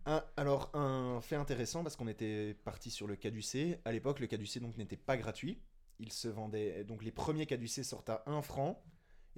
[0.06, 3.80] Un- alors, un fait intéressant, parce qu'on était parti sur le caducé.
[3.84, 5.58] À l'époque, le caducé donc n'était pas gratuit.
[5.98, 6.84] Il se vendait.
[6.84, 8.80] Donc, les premiers caducés sortent à 1 franc.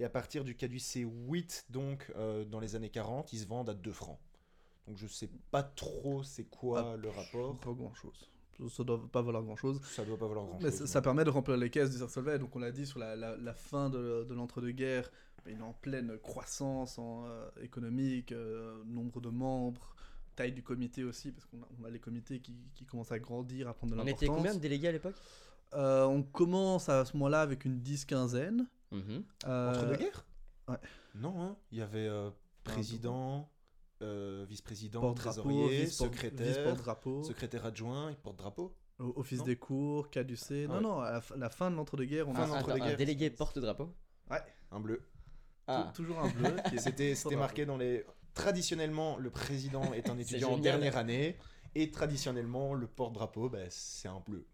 [0.01, 3.69] Et à partir du caducé 8, donc euh, dans les années 40, ils se vendent
[3.71, 4.19] à 2 francs.
[4.89, 7.57] Donc, je sais pas trop c'est quoi Ah, le rapport.
[7.61, 8.29] Pas grand-chose.
[8.71, 9.81] ça doit pas valoir grand chose.
[9.85, 10.81] Ça doit pas valoir grand Mais chose.
[10.81, 12.39] ça, ça permet de remplir les caisses du Cercle Solvay.
[12.39, 15.11] Donc on l'a dit sur la, la- la fin de, de l'entre-deux-guerres,
[15.47, 19.95] il est en pleine croissance en, euh, économique, euh, nombre de membres,
[20.35, 23.19] taille du comité aussi, parce qu'on a, on a les comités qui, qui commencent à
[23.19, 24.23] grandir, à prendre de On l'importance.
[24.23, 25.15] était combien de délégués à l'époque?
[25.75, 28.67] Euh, On commence à ce moment-là avec une dix-quinzaine.
[28.93, 30.25] Entre Euh, deux guerres
[30.69, 30.77] ouais.
[31.15, 31.57] Non, hein.
[31.71, 32.31] il y avait euh,
[32.65, 33.49] président,
[34.03, 36.77] euh, vice-président, porte-drapeau, trésorier, vice-port- secrétaire,
[37.25, 38.77] secrétaire adjoint, et porte-drapeau.
[38.99, 40.67] office Non des cours, caducé.
[40.69, 40.83] Ah Non, ouais.
[40.83, 43.95] non, à la, fin de l'entre-deux-guerres, on a un, délégué porte-drapeau
[44.73, 45.03] Un bleu.
[45.67, 46.57] Ah, tou- toujours un bleu.
[46.79, 48.05] C'était marqué dans les.
[48.35, 51.37] Traditionnellement, le président est un étudiant en dernière année.
[51.75, 54.47] Et traditionnellement, le porte-drapeau, bah, c'est un bleu.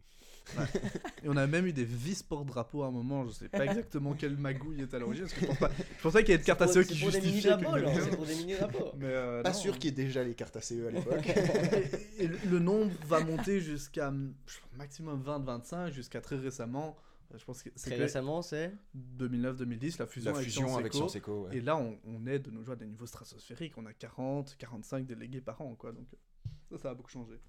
[1.25, 4.37] Et on a même eu des vice-porte-drapeaux à un moment, je sais pas exactement quelle
[4.37, 6.39] magouille est à l'origine, parce que je pense pas, je pense pas qu'il y ait
[6.39, 8.93] de carte à pour- ceux c'est qui des justifiaient c'est pour des mini-drapeaux.
[8.97, 9.59] Mais euh, Pas non.
[9.59, 11.27] sûr qu'il y ait déjà les cartes ACE à l'époque.
[12.19, 14.13] et, et le, nombre va monter jusqu'à
[14.77, 16.97] maximum 20-25, jusqu'à très récemment.
[17.35, 18.73] Je pense que c'est Très récemment, c'est
[19.19, 20.95] 2009-2010, la fusion, La avec fusion avec.
[20.95, 21.57] Sciences ouais.
[21.57, 23.77] Et là, on, on est de nos jours à des niveaux stratosphériques.
[23.77, 25.93] On a 40, 45 délégués par an, quoi.
[25.93, 27.41] Donc, euh, ça, ça a beaucoup changé.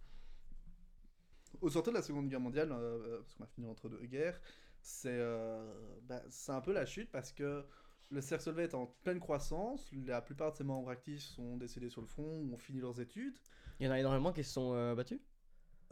[1.62, 4.06] Au sortir de la Seconde Guerre mondiale, euh, euh, parce qu'on a fini entre deux
[4.06, 4.40] guerres,
[4.82, 7.64] c'est euh, bah, c'est un peu la chute parce que
[8.10, 9.90] le Cercle Solvay est en pleine croissance.
[10.06, 13.00] La plupart de ses membres actifs sont décédés sur le front ou ont fini leurs
[13.02, 13.38] études.
[13.80, 15.20] Il y en a énormément qui se sont euh, battus?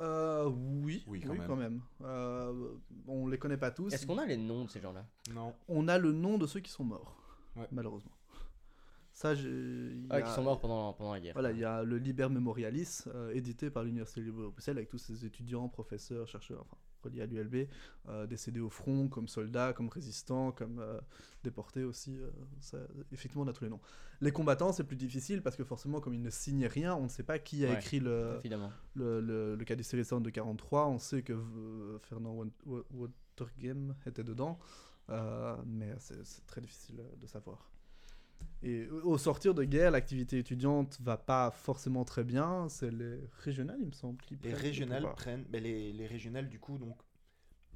[0.01, 1.73] Euh, oui, Oui, oui, quand quand même.
[1.73, 1.81] même.
[2.01, 2.73] Euh,
[3.07, 3.93] on les connaît pas tous.
[3.93, 5.05] Est-ce qu'on a les noms de ces gens-là?
[5.33, 5.53] Non.
[5.69, 7.15] On a le nom de ceux qui sont morts,
[7.55, 7.67] Ouais.
[7.71, 8.11] malheureusement.
[9.17, 11.31] Ça, y Ah, a- qui sont morts pendant, pendant la guerre.
[11.33, 14.89] Voilà, il y a le Liber Memorialis, euh, édité par l'Université libre de Bruxelles, avec
[14.89, 17.69] tous ses étudiants, professeurs, chercheurs, enfin, reliés à l'ULB,
[18.09, 20.99] euh, décédés au front, comme soldats, comme résistants, comme euh,
[21.45, 22.17] déportés aussi.
[22.17, 22.77] euh, ça-
[23.13, 23.79] effectivement, on a tous les noms.
[24.19, 27.07] Les combattants, c'est plus difficile parce que forcément, comme ils ne signaient rien, on ne
[27.07, 27.75] sait pas qui a Ouais.
[27.75, 28.41] écrit le,
[28.95, 30.87] le, le, le cas Célestin de 43.
[30.89, 34.59] On sait que euh, Fernand Wa- Wa- Watergem était dedans,
[35.09, 37.71] euh, mais c'est très difficile de savoir.
[38.63, 42.67] Et au sortir de guerre, l'activité étudiante va pas forcément très bien.
[42.69, 45.43] C'est les régionales, il me semble, qui Les régionales prennent.
[45.49, 46.97] ben, les, les régionales, du coup, donc.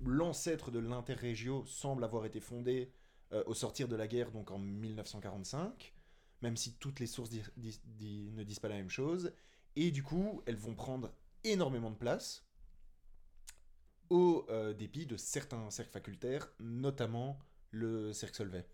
[0.06, 2.89] L'ancêtre de l'interrégio semble avoir été fondé
[3.34, 5.94] euh, au sortir de la guerre, donc en 1945,
[6.42, 9.34] même si toutes les sources di- di- di- ne disent pas la même chose.
[9.76, 11.12] Et du coup, elles vont prendre
[11.44, 12.46] énormément de place
[14.10, 17.38] au euh, dépit de certains cercles facultaires, notamment
[17.72, 18.65] le cercle Solvay.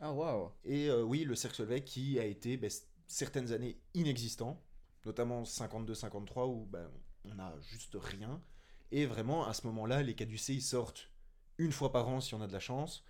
[0.00, 2.70] Ah, waouh Et euh, oui, le cercle Solvay qui a été ben,
[3.06, 4.62] certaines années inexistant,
[5.04, 6.88] notamment 52-53 où ben,
[7.24, 8.40] on n'a juste rien.
[8.92, 11.10] Et vraiment, à ce moment-là, les caducés ils sortent
[11.58, 13.04] une fois par an si on a de la chance,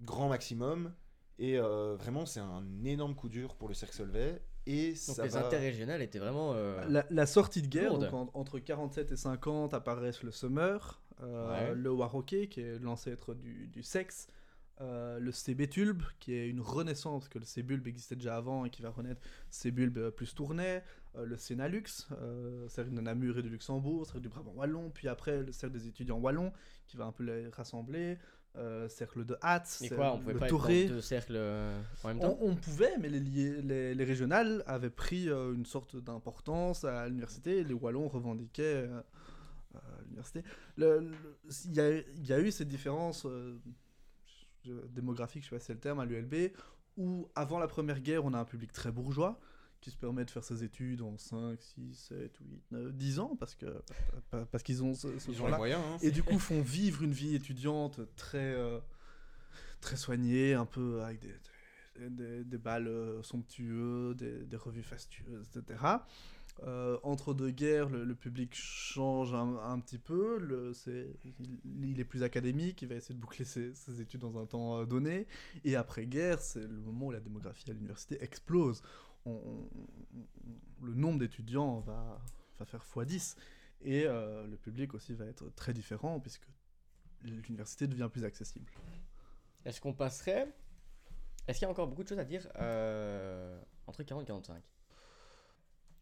[0.00, 0.92] grand maximum.
[1.38, 4.40] Et euh, vraiment, c'est un énorme coup dur pour le cercle Solvay.
[4.66, 5.46] Et Donc ça les va...
[5.46, 6.52] interrégionales étaient vraiment...
[6.54, 8.10] euh, La, la sortie de guerre, Lourde.
[8.10, 11.74] donc en- entre 47 et 50 apparaissent le Summer, euh, Ouais.
[11.74, 14.28] le Warroquet, qui est l'ancêtre du, du sexe,
[14.80, 18.82] euh, le Cébulbe, qui est une renaissance, que le Cébulbe existait déjà avant et qui
[18.82, 20.82] va renaître, Cébulbe euh, plus tournai,
[21.16, 21.84] euh, le Sénalux,
[22.20, 25.76] euh, cercle de Namur et du Luxembourg, cercle du Brabant wallon, puis après le cercle
[25.78, 26.52] des étudiants wallons,
[26.88, 28.18] qui va un peu les rassembler,
[28.56, 31.36] euh, cercle de Hatz, cercle- quoi, on pouvait pas être deux cercles
[32.04, 35.66] en même On, temps on pouvait, mais les, liés- les, les régionales avaient pris une
[35.66, 37.62] sorte d'importance à l'université.
[37.64, 38.88] Les Wallons revendiquaient
[40.04, 40.42] l'université.
[40.78, 41.12] Il
[41.66, 43.26] y, y a eu ces différences
[44.70, 44.82] euh,
[45.42, 46.52] je- sais pas si c'est le terme, à l'ULB,
[46.96, 49.38] où avant la Première Guerre, on a un public très bourgeois
[49.80, 53.36] qui se permet de faire ses études en 5, 6, 7, 8, 9, 10 ans,
[53.38, 53.66] parce que
[54.50, 55.80] parce qu'ils ont ce, ce Ils ont les moyens.
[55.86, 55.98] hein.
[56.02, 58.78] et du coup font vivre une vie étudiante très euh,
[59.80, 61.34] très soignée un peu avec des
[61.96, 65.78] des, des- des balles euh, somptueux des, des revues fastueuses etc
[66.62, 70.38] Euh, entre deux guerres le, public change un, petit peu
[71.82, 74.86] il, est plus académique il va essayer de boucler ses, études dans un temps euh,
[74.86, 75.26] donné.
[75.64, 78.82] Et après guerre c'est le moment où la démographie à l'université explose.
[79.26, 82.20] Le nombre d'étudiants va,
[82.64, 83.36] faire x10
[83.82, 86.46] et euh, le public aussi va être très différent puisque
[87.22, 88.72] l'université devient plus accessible.
[89.64, 90.54] Est-ce qu'on passerait...
[91.48, 92.46] Est-ce qu'il y a encore beaucoup de choses à dire
[93.86, 94.62] entre 40 et 45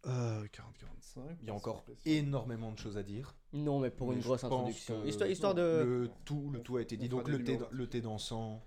[0.06, 1.36] Euh, 40-45.
[1.42, 3.34] Il y a encore énormément de choses à dire.
[3.52, 5.04] Non, mais pour Mais une grosse introduction.
[5.04, 5.62] Histoire, histoire de...
[5.62, 7.08] Le tout, le tout a été dit.
[7.08, 8.64] Donc le thé, le thé dansant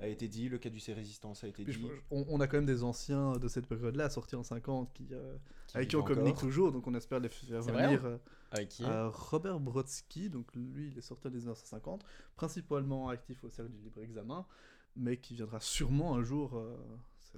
[0.00, 1.88] a été dit, le caducé résistance a été Puis je- dit.
[2.10, 5.36] on, on a quand même des anciens de cette période-là sortis en 50 qui, euh,
[5.74, 6.40] avec qui on communique encore.
[6.42, 8.04] toujours, donc on espère les faire C'est vrai, venir.
[8.04, 8.18] euh,
[8.52, 12.04] Avec qui euh, Robert Brodsky, donc lui il est sorti en 1950,
[12.36, 14.46] principalement actif au cercle du libre examen,
[14.94, 16.76] mais qui viendra sûrement un jour euh,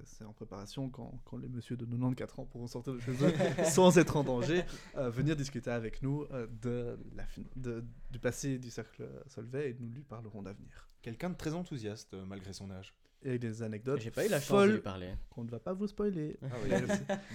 [0.05, 3.33] c'est- en préparation quand, quand les messieurs de 94 ans pourront sortir de chez eux
[3.65, 4.63] sans être en danger,
[4.97, 9.71] euh, venir discuter avec nous euh, de la fin- de- du passé du cercle Solvay
[9.71, 10.89] et nous lui parlerons d'avenir.
[11.01, 12.93] Quelqu'un de très enthousiaste, euh, malgré son âge.
[13.23, 15.13] Et avec des anecdotes J'ai pas eu la chance de lui folles parler.
[15.29, 16.37] qu'on ne va pas vous spoiler.
[16.41, 16.69] Ah oui,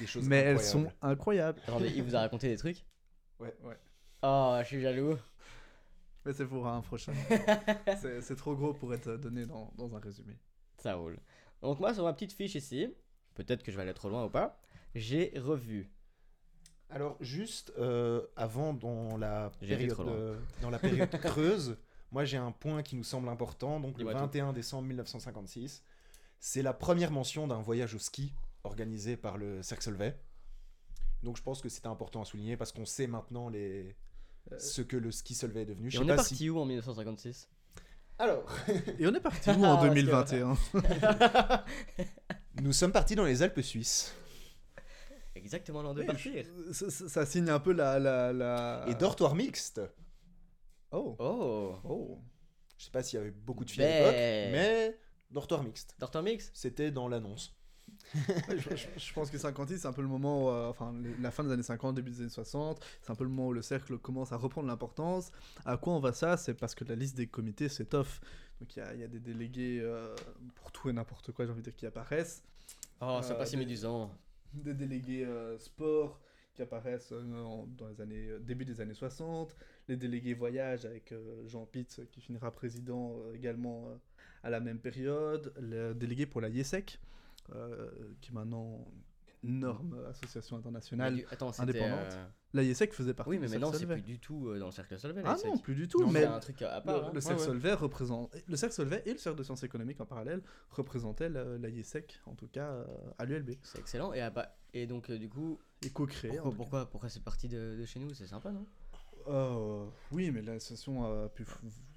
[0.01, 1.61] des choses Mais elles sont incroyables.
[1.62, 2.85] Attendez, il vous a raconté des trucs
[3.38, 3.55] Ouais.
[3.62, 3.77] Ouais.
[4.23, 5.16] Oh, je suis jaloux.
[6.25, 7.12] Mais c'est pour un prochain.
[8.01, 10.37] c'est c'est trop gros pour être donné dans, dans un résumé.
[10.79, 11.19] Ça roule.
[11.62, 12.88] Donc moi, sur ma petite fiche ici,
[13.35, 14.61] peut-être que je vais aller trop loin ou pas,
[14.95, 15.90] j'ai revu.
[16.88, 21.77] Alors, juste euh, avant, dans la période, euh, dans la période creuse,
[22.12, 23.81] moi j'ai un point qui nous semble important.
[23.81, 24.21] Donc, le Dis-moi tout.
[24.21, 25.83] 21 décembre 1956,
[26.38, 30.16] c'est la première mention d'un voyage au ski organisé par le Cercle Solvay.
[31.23, 33.97] Donc, je pense que c'était important à souligner parce qu'on sait maintenant les...
[34.53, 35.90] Euh, ce que le ski Solvay est devenu.
[35.90, 37.49] Je Et sais on est parti si- où en 1956
[38.18, 38.44] Alors,
[38.98, 40.57] Et on est parti où Ah, en parce que- 2021
[42.62, 44.14] nous sommes partis dans les Alpes suisses.
[45.35, 46.33] Exactement l'an de Oui, partir.
[46.66, 47.98] je- ça, ça- ça signe un peu la.
[47.98, 48.85] la, la...
[48.88, 49.81] Et dortoir mixte.
[50.90, 51.14] Oh.
[51.18, 52.18] Oh Oh.
[52.79, 53.98] Je sais pas s'il y avait beaucoup de filles à Ben.
[53.98, 54.14] l'époque,
[54.52, 54.98] mais
[55.31, 55.94] dortoir mixte.
[55.98, 57.55] Dortoir Mix C'était dans l'annonce.
[58.14, 61.31] Je, je- je pense que 56, c'est un peu le moment, où, euh, enfin, la
[61.31, 63.62] fin des années 50, début des années 60, c'est un peu le moment où le
[63.62, 65.31] cercle commence à reprendre l'importance.
[65.64, 66.37] À quoi on va ça?
[66.37, 68.21] C'est parce que la liste des comités s'étoffe.
[68.61, 70.14] Donc il y a, il y a des délégués euh,
[70.55, 72.42] pour tout et n'importe quoi, j'ai envie de dire, qui apparaissent.
[73.01, 74.11] Oh, c'est Euh, pas si des- médusant.
[74.55, 76.19] Des délégués euh, sport
[76.55, 79.55] qui apparaissent en- dans les années, début des années 60.
[79.88, 81.12] Les délégués voyage avec
[81.47, 83.88] Jean Pitts qui finira président également
[84.42, 85.53] à la même période.
[85.61, 86.99] Le délégué pour la IESEC,
[87.54, 88.87] euh, qui est maintenant
[89.42, 91.14] une énorme association internationale.
[91.16, 92.00] Du- Attends, indépendante.
[92.12, 94.72] euh, La IESEC faisait partie Oui, mais maintenant, c'est plus du tout euh, dans le
[94.72, 95.22] cercle Solvay.
[95.24, 96.00] Ah les non, plus du tout.
[96.00, 97.02] Non, mais un truc à part.
[97.02, 97.11] le, hein.
[97.14, 97.52] le Cercle Ouais, ouais.
[97.52, 101.59] Solvay représente le Cercle Solvay et le Cercle de sciences économiques en parallèle représentaient la,
[101.59, 102.85] la IESEC, en tout cas euh,
[103.18, 103.52] à l'ULB.
[103.62, 104.12] C'est excellent.
[104.14, 104.32] Et, à
[104.74, 106.30] et donc, euh, du coup, Et co-créé.
[106.32, 108.12] pourquoi, pourquoi, pourquoi c'est parti de, de chez nous?
[108.14, 108.66] C'est sympa, non?
[109.28, 111.44] Euh, oui, mais l'association a pu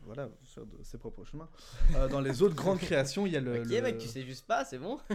[0.03, 1.49] voilà, de ses propres chemins.
[1.95, 4.23] Euh, dans les autres grandes créations, il y a le, Ok, le- mec, tu sais
[4.23, 4.99] juste pas, c'est bon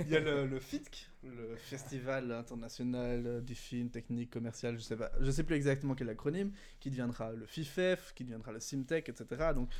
[0.00, 4.96] il y a le, le FITC, le Festival international du film technique commercial, je sais
[4.96, 9.08] pas, je sais plus exactement quel acronyme, qui deviendra le FIFEF, qui deviendra le Simtech,
[9.08, 9.50] etc.
[9.54, 9.70] Donc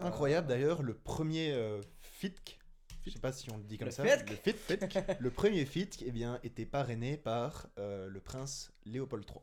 [0.00, 2.58] euh, Incroyable d'ailleurs, le premier euh, FITC,
[3.06, 4.30] je sais pas si on le dit comme Le ça, FITC.
[4.30, 9.40] le FITC, le premier FITC eh bien, était parrainé par euh, le prince Léopold III.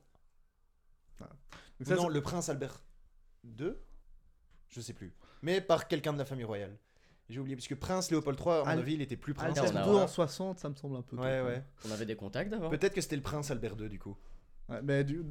[1.79, 2.81] donc ça, non, le prince Albert
[3.43, 3.73] II
[4.69, 5.13] Je sais plus.
[5.41, 6.77] Mais par quelqu'un de la famille royale.
[7.29, 9.57] J'ai oublié, puisque prince Léopold III, à mon Al- avis, il était plus prince.
[9.57, 11.17] Albert II en 60, ça me semble un peu.
[11.17, 11.61] Ouais, ouais.
[11.85, 14.15] On avait des contacts d'avant Peut-être que c'était le prince Albert II, du coup.
[14.69, 15.23] Ouais, mais du,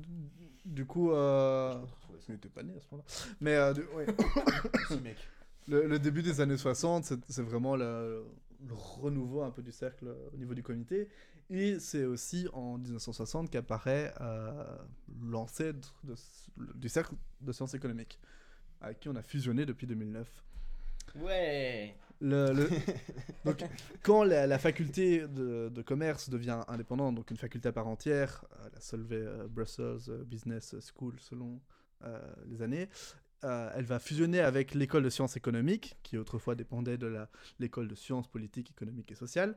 [0.66, 1.75] du coup, euh...
[2.27, 3.37] je n'étais pas né à ce moment-là.
[3.40, 4.07] Mais euh, du- ouais.
[4.88, 5.16] Si, mec.
[5.69, 8.25] Le, le début des années 60, c'est c'est vraiment le,
[8.66, 11.09] le renouveau un peu du cercle euh, au niveau du comité.
[11.50, 14.64] Et c'est aussi en 1960 qu'apparaît euh,
[15.22, 15.94] l'ancêtre
[16.74, 18.18] du cercle de sciences économiques,
[18.80, 20.28] avec qui on a fusionné depuis 2009.
[21.14, 22.68] Ouais Le, le-
[23.44, 23.64] donc,
[24.02, 28.44] quand la, la faculté de, de commerce devient indépendante, donc une faculté à part entière,
[28.61, 31.61] euh, la Solvay euh, Brussels euh, Business School selon
[32.04, 32.88] euh, les années,
[33.42, 37.16] elle va fusionner avec l'école de sciences économiques, qui autrefois dépendait de
[37.61, 39.56] l'école de sciences politiques, économiques et sociales.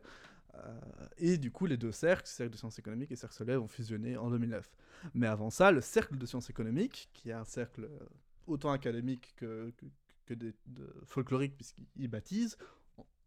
[0.55, 0.79] Euh,
[1.17, 4.17] et du coup, les deux cercles, cercle de sciences économiques et cercle Solvay, vont fusionner
[4.17, 4.69] en 2009.
[5.13, 7.99] Mais avant ça, le cercle de sciences économiques, qui est un cercle euh,
[8.47, 9.85] autant académique que, que,
[10.25, 12.57] que des- de folklorique, puisqu'il baptise,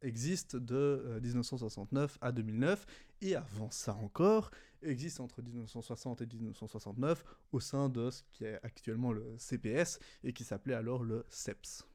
[0.02, 2.84] existe de euh, 1969 à 2009,
[3.20, 4.50] et avant ça encore,
[4.82, 10.32] existe entre 1960 et 1969 au sein de ce qui est actuellement le CPS, et
[10.32, 11.86] qui s'appelait alors le CEPS.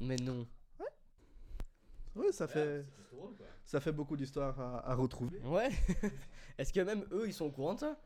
[0.00, 0.48] Mais non.
[2.16, 2.84] Oui, ça fait,
[3.64, 5.38] ça fait beaucoup d'histoires à, à retrouver.
[5.40, 5.70] Ouais
[6.58, 7.98] Est-ce que même eux, ils sont au courant de ça?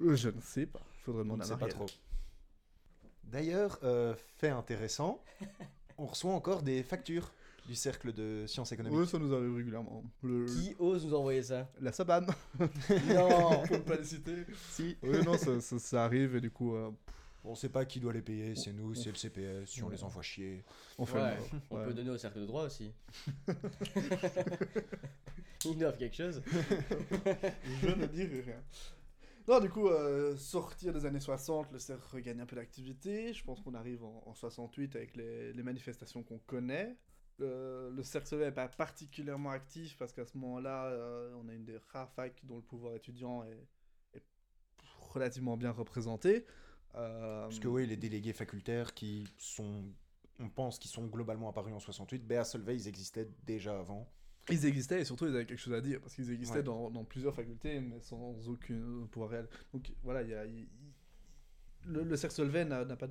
[0.00, 1.86] Euh, je ne sais pas, faudrait On ne demander à pas trop.
[3.24, 5.22] D'ailleurs, euh, fait intéressant,
[5.98, 7.30] on reçoit encore des factures
[7.66, 9.00] du cercle de sciences économiques.
[9.00, 10.04] Oui, ça nous arrive régulièrement.
[10.22, 11.68] Le- Qui ose nous envoyer ça?
[11.80, 12.26] La Sabane,
[12.58, 14.46] Non ne pas les citer.
[14.70, 14.96] Si.
[15.02, 16.90] Oui, non, ça, ça- ça arrive, et du coup, euh,
[17.48, 20.02] On sait pas qui doit les payer, c'est nous, c'est le CPS, si on les
[20.02, 20.64] envoie chier.
[20.98, 21.84] on fait Ouais, le- On ouais.
[21.84, 22.92] peut donner au cercle de droit aussi.
[25.64, 26.42] Ils doivent quelque chose.
[27.82, 28.62] Je ne dirai rien.
[29.48, 33.32] Non, du coup, euh, sortir des années 60, le cercle regagne un peu d'activité.
[33.32, 36.96] Je pense qu'on arrive en, en 68 avec les, les manifestations qu'on connaît.
[37.38, 41.64] Le, le cercle n'est pas particulièrement actif parce qu'à ce moment-là, euh, on a une
[41.64, 43.68] des rares facs dont le pouvoir étudiant est,
[44.18, 44.24] est
[45.12, 46.44] relativement bien représenté.
[46.94, 49.84] Euh, Parce que oui, les délégués facultaires qui sont,
[50.40, 54.08] on pense qu'ils sont globalement apparus en 68, ben à Solvay, ils existaient déjà avant.
[54.48, 56.62] Ils existaient et surtout ils avaient quelque chose à dire parce qu'ils existaient Ouais.
[56.62, 59.48] dans, dans plusieurs facultés mais sans aucun pouvoir réel.
[59.72, 60.94] Donc voilà, il y a, il- il-
[61.92, 63.08] le, le cercle Solvay n'a pas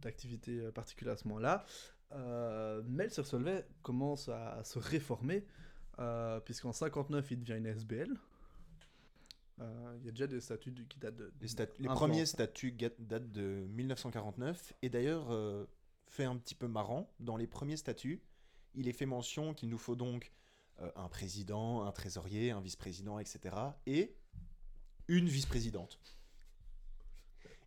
[0.00, 1.64] d'activité euh, particulière à ce moment-là,
[2.12, 5.44] Euh, mais le cercle Solvay commence à, à se réformer
[5.98, 8.16] euh, puisqu'en 59 il devient une SBL.
[9.60, 11.32] Euh, Il y a déjà des statuts du- qui datent de.
[11.40, 12.24] Les, stat- les premiers
[12.76, 15.66] ga- datent de 1949 et d'ailleurs euh,
[16.06, 18.22] fait un petit peu marrant dans les premiers statuts
[18.74, 20.30] il est fait mention qu'il nous faut donc
[20.80, 24.14] euh, un président un trésorier un vice-président etc et
[25.08, 25.98] une vice-présidente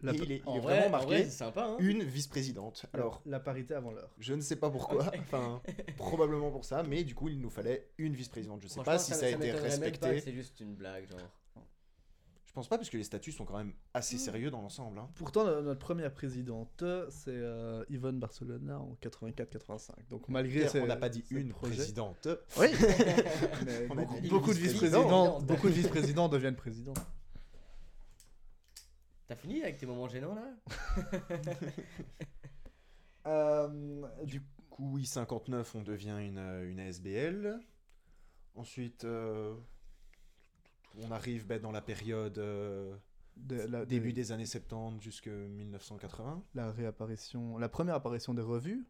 [0.02, 1.66] La, il est, il En est vrai, vraiment en marqué vrai, c'est sympa.
[1.66, 4.10] Hein une vice-présidente alors la parité avant l'heure.
[4.18, 5.62] je ne sais pas pourquoi enfin
[5.98, 9.14] probablement pour ça mais du coup il nous fallait une vice-présidente je sais pas si
[9.14, 11.20] ça, a été respecté C'est juste une blague, genre.
[12.52, 15.10] Je pense pas parce que les statuts sont quand même assez sérieux dans l'ensemble hein.
[15.16, 19.92] Pourtant, no- notre première présidente, c'est euh, Yvonne Barcelona en 84-85.
[20.10, 22.28] Donc malgré ces- on n'a pas dit une présidente
[22.60, 22.68] Oui,
[23.66, 26.94] mais On a beaucoup, de vice-présidents, beaucoup de vice-présidents deviennent présidents.
[29.30, 30.54] T'as fini avec tes moments gênants là?
[34.26, 37.60] Du Du coup, oui, 59, on devient une, euh, une ASBL.
[38.56, 39.56] Ensuite, euh,
[40.98, 42.96] on arrive ben, dans la période euh,
[43.38, 46.44] de- la, début de- des années 70 jusqu'à 1980.
[46.56, 48.86] la réapparition, la première apparition des revues.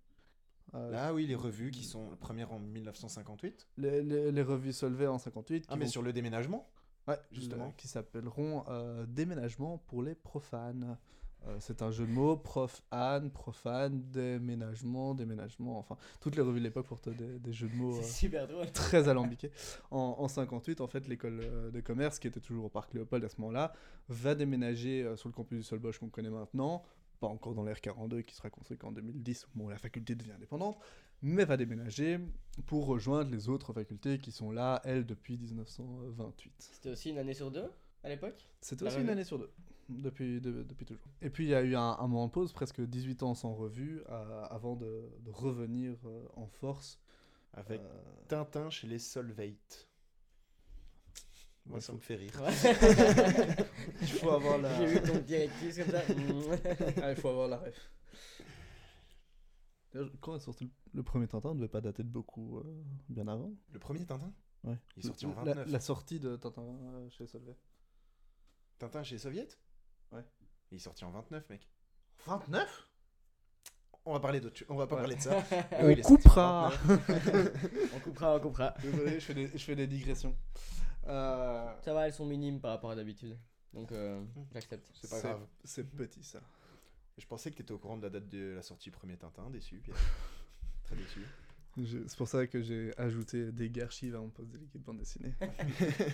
[0.74, 3.68] Euh, Là, oui, les revues qui sont la première en 1958.
[3.78, 6.70] les, les- les revues Solvay en 58, Ah, mais vont- sur le déménagement
[7.08, 7.68] ouais, justement.
[7.68, 10.98] le- qui s'appelleront euh, Déménagement pour les profanes.
[11.48, 16.60] Euh, c'est un jeu de mots, prof Anne, profane, déménagement, déménagement, enfin, toutes les revues
[16.60, 18.72] de l'époque portent des, des jeux de mots euh, super drôle.
[18.74, 19.52] très alambiqués.
[19.90, 23.24] En, en 58, en fait, l'école euh, de commerce, qui était toujours au parc Léopold
[23.24, 23.74] à ce moment-là,
[24.08, 26.84] va déménager sur le campus du Solbosch qu'on connaît maintenant,
[27.20, 30.78] pas encore dans l'ère 42 qui sera construit qu'en 2010, où la faculté devient indépendante,
[31.24, 32.20] mais va déménager
[32.66, 36.54] pour rejoindre les autres facultés qui sont là, elles, depuis 1928.
[36.58, 37.70] C'était aussi une année sur deux
[38.04, 38.48] à l'époque?
[38.60, 39.52] C'était aussi une année sur deux,
[40.02, 41.06] depuis, de- depuis toujours.
[41.22, 43.54] Et puis il y a eu un, un moment de pause, presque 18 ans sans
[43.54, 47.00] revue, euh, avant de, de revenir euh, en force.
[47.54, 49.88] avec Euh, Tintin chez les Solvate.
[51.66, 52.32] Moi, Ouais, ça me fait rire.
[54.02, 54.76] il faut avoir la...
[54.80, 56.02] J'ai vu ton directrice comme ça.
[57.04, 57.92] Ah, il faut avoir la ref.
[60.22, 63.52] Quand est sorti le, premier Tintin, ne devait pas dater de beaucoup euh, bien avant.
[63.74, 64.34] Le premier Tintin?
[64.64, 64.78] Ouais.
[64.96, 65.72] Il est sorti en La- 29.
[65.72, 67.58] La, sortie de Tintin euh, chez Solvay.
[68.80, 69.48] Tintin chez les Soviets Ouais.
[70.72, 71.68] Il est sorti en 29, mec.
[72.26, 72.88] 29
[74.06, 74.64] On va parler d'autre.
[74.70, 75.02] On va pas Ouais.
[75.02, 75.44] parler de ça.
[75.80, 77.92] On Oui, il est en coupera 29.
[77.96, 78.74] on coupera, on coupera.
[78.82, 80.36] Désolé, je fais des, je fais des digressions.
[81.08, 83.38] Euh, Ça va, elles sont minimes par rapport à d'habitude.
[83.74, 84.22] Donc euh,
[84.54, 84.90] j'accepte.
[84.94, 85.46] C'est pas grave.
[85.64, 86.40] C'est petit ça.
[87.18, 89.18] Je pensais que tu étais au courant de la date de la sortie du premier
[89.18, 89.78] Tintin, déçu.
[89.80, 89.98] Pierre.
[90.86, 91.26] Très déçu.
[92.08, 95.34] C'est pour ça que j'ai ajouté des archives à mon poste de l'équipe bande dessinée.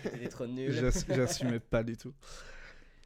[0.04, 0.72] T'es trop nul.
[0.72, 2.14] J'ass- J'assumais pas du tout.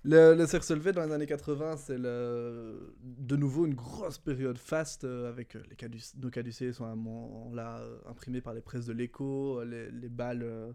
[0.03, 4.57] Le, le cercle Solvay dans les années 80, c'est le- de nouveau une grosse période
[4.57, 8.87] faste euh, avec euh, les caduc- nos caducées sont là euh, imprimés par les presses
[8.87, 10.73] de l'écho, les, les balles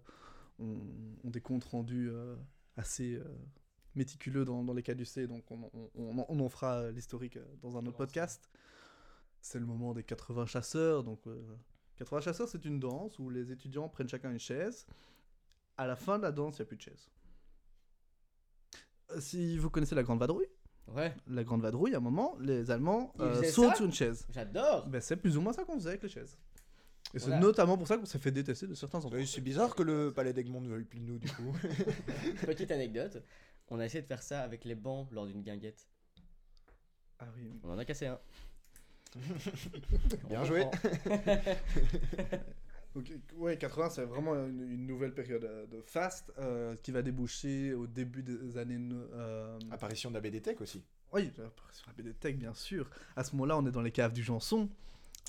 [0.61, 0.79] ont,
[1.25, 2.11] ont des comptes rendus
[2.77, 3.21] assez
[3.97, 7.77] méticuleux dans, dans les caducées, donc on, on- on en- on en fera l'historique dans
[7.77, 8.49] un autre podcast.
[9.41, 11.43] C'est le moment des 80 chasseurs, donc euh,
[11.97, 14.87] 80 chasseurs c'est une danse où les étudiants prennent chacun une chaise.
[15.79, 17.11] À la fin de la danse, il n'y a plus de chaise.
[19.19, 20.47] Si vous connaissez la Grande Vadrouille,
[20.95, 24.25] Ouais, la Grande Vadrouille, à un moment, les Allemands Ils euh, sautent sur une chaise.
[24.33, 24.87] j'adore.
[24.87, 26.39] Ben, c'est plus ou moins ça qu'on faisait avec les chaises.
[27.13, 27.41] Et c'est Voilà.
[27.41, 29.19] notamment pour ça qu'on s'est fait détester de certains endroits.
[29.19, 31.53] Oui, c'est bizarre que le palais d'Egmont ne veuille plus de nous, du coup.
[32.47, 33.21] Petite anecdote.
[33.69, 35.89] On a essayé de faire ça avec les bancs lors d'une guinguette.
[37.19, 37.51] Ah oui.
[37.65, 38.21] On en a cassé un.
[40.29, 40.67] Bien joué.
[42.97, 47.03] Donc, ouais, 80, c'est vraiment une, une nouvelle période euh, de fast euh, qui va
[47.03, 48.79] déboucher au début des années.
[49.15, 50.83] euh, Apparition de la BD Tech aussi.
[51.13, 52.89] Oui, euh, sur la BD Tech, bien sûr.
[53.15, 54.69] À ce moment-là, on est dans les caves du Janson.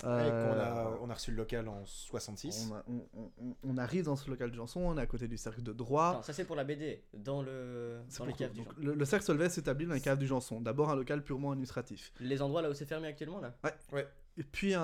[0.04, 0.62] Ouais, Euh,
[0.96, 2.70] a, on a reçu le local en 66.
[2.70, 5.06] on, a- on- on- on- on arrive dans ce local du Janson, on est à
[5.08, 6.14] côté du cercle de droit.
[6.14, 7.02] Non, ça c'est pour la BD.
[7.16, 8.58] Dans le C'est dans les pour caves tout.
[8.60, 8.74] du genre.
[8.78, 10.62] le, le cercle Solvay s'établit dans les caves du Janson.
[10.62, 12.12] D'abord un local purement administratif.
[12.20, 13.56] Les endroits là où c'est fermé actuellement là?
[14.38, 14.82] Et puis un,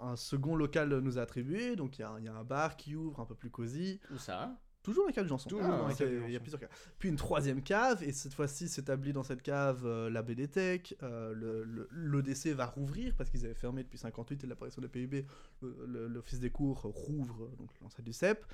[0.00, 1.76] un second local nous est attribué.
[1.76, 4.00] Donc il y, a y a un bar qui ouvre un peu plus cosy.
[4.12, 4.56] Où ça?
[4.82, 5.48] Toujours les caves du Janson.
[5.48, 6.70] Toujours Ah, caves du Il y a plusieurs caves.
[6.98, 8.02] Puis une troisième cave.
[8.02, 10.96] Et cette fois-ci s'établit dans cette cave euh, la BDTech.
[11.02, 14.88] Euh, le- le- L'ODC va rouvrir parce qu'ils avaient fermé depuis 58 et l'apparition des
[14.88, 15.24] PIB.
[15.62, 18.44] le- le- L'Office des cours rouvre donc l'ancêtre du CEP.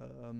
[0.00, 0.32] Euh,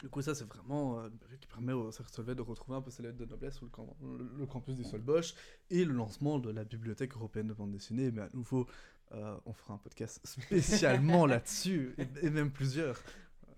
[0.00, 1.08] du coup, ça, c'est vraiment euh,
[1.40, 3.70] qui permet au Cercle Solvay de retrouver un peu ses lettres de noblesse sur le,
[3.70, 5.34] camp- le- le campus du Solbosch
[5.70, 8.66] et le lancement de la Bibliothèque européenne de bande dessinée, mais à nouveau
[9.12, 13.00] Euh, on fera un podcast spécialement là-dessus, et, et même plusieurs.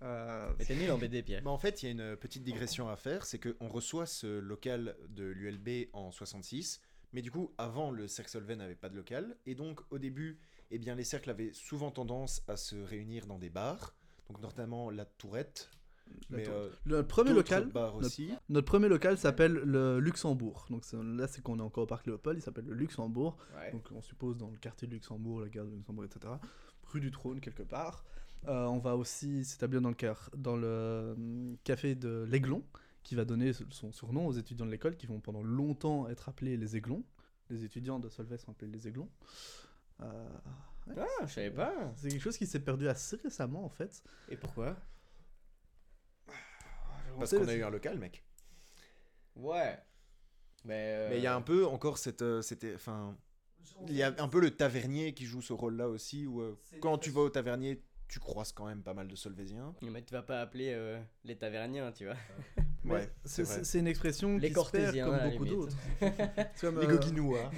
[0.03, 1.41] Euh, Mais t'es nul en BD, Pierre.
[1.41, 4.27] Bah, en fait, il y a une petite digression à faire, c'est qu'on reçoit ce
[4.39, 6.81] local de l'ULB en 66,
[7.13, 10.39] mais du coup, avant, le Cercle Solvay n'avait pas de local, et donc au début,
[10.69, 13.95] eh bien, les cercles avaient souvent tendance à se réunir dans des bars,
[14.27, 15.71] donc notamment la Tourette,
[16.29, 17.63] mais euh, le premier local,
[18.49, 20.65] notre- premier local s'appelle le Luxembourg.
[20.69, 23.37] Donc là, c'est qu'on est encore au parc Léopold, il s'appelle le Luxembourg.
[23.55, 23.71] Ouais.
[23.71, 26.33] Donc on suppose dans le quartier de Luxembourg, la gare de Luxembourg, etc.
[26.83, 28.03] Rue du Trône, quelque part.
[28.47, 32.63] Euh, on va aussi s'établir dans le, car- dans le hum, café de l'Aiglon,
[33.03, 36.55] qui va donner son surnom aux étudiants de l'école, qui vont pendant longtemps être appelés
[36.57, 37.03] les Aiglons.
[37.49, 39.09] Les étudiants de Solvay sont appelés les Aiglons.
[40.01, 40.29] Euh,
[40.87, 41.73] ouais, Ah, je savais pas.
[41.97, 44.01] c'est quelque chose qui s'est perdu assez récemment, en fait.
[44.29, 44.77] Et pourquoi?
[47.17, 48.23] Parce qu'on a eu un local, mec.
[49.35, 49.77] Ouais.
[50.65, 50.93] Mais.
[50.97, 52.21] euh, Mais il y a un peu encore cette.
[52.21, 53.17] euh, c'était, enfin,
[53.87, 56.97] il y a un peu le tavernier qui joue ce rôle-là aussi, où euh, quand
[56.97, 59.73] tu vas au tavernier, tu croises quand même pas mal de Solvésiens.
[59.81, 62.15] Mais tu vas pas appeler euh, les taverniens, tu vois.
[62.85, 63.63] Ouais, c'est c'est vrai.
[63.65, 65.75] c'est une expression Les qui se perd comme beaucoup d'autres.
[66.01, 66.07] Les
[66.63, 67.51] euh, Goguinois.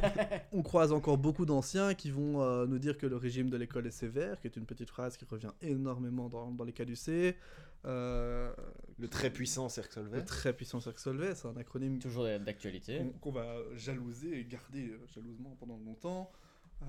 [0.52, 3.86] on croise encore beaucoup d'anciens qui vont euh, nous dire que le régime de l'école
[3.86, 7.36] est sévère, qui est une petite phrase qui revient énormément dans, dans les caducées.
[7.86, 8.54] Euh,
[8.98, 10.18] Le très puissant Cercle Solvay.
[10.18, 13.02] le très puissant cercle Solvay, c'est un acronyme Toujours d'actualité.
[13.20, 16.30] qu'on va jalouser et garder euh, jalousement pendant longtemps.
[16.82, 16.86] Euh,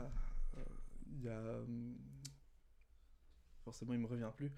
[0.57, 0.63] euh,
[1.11, 1.41] Il y a.
[3.63, 4.51] forcément, il me revient plus.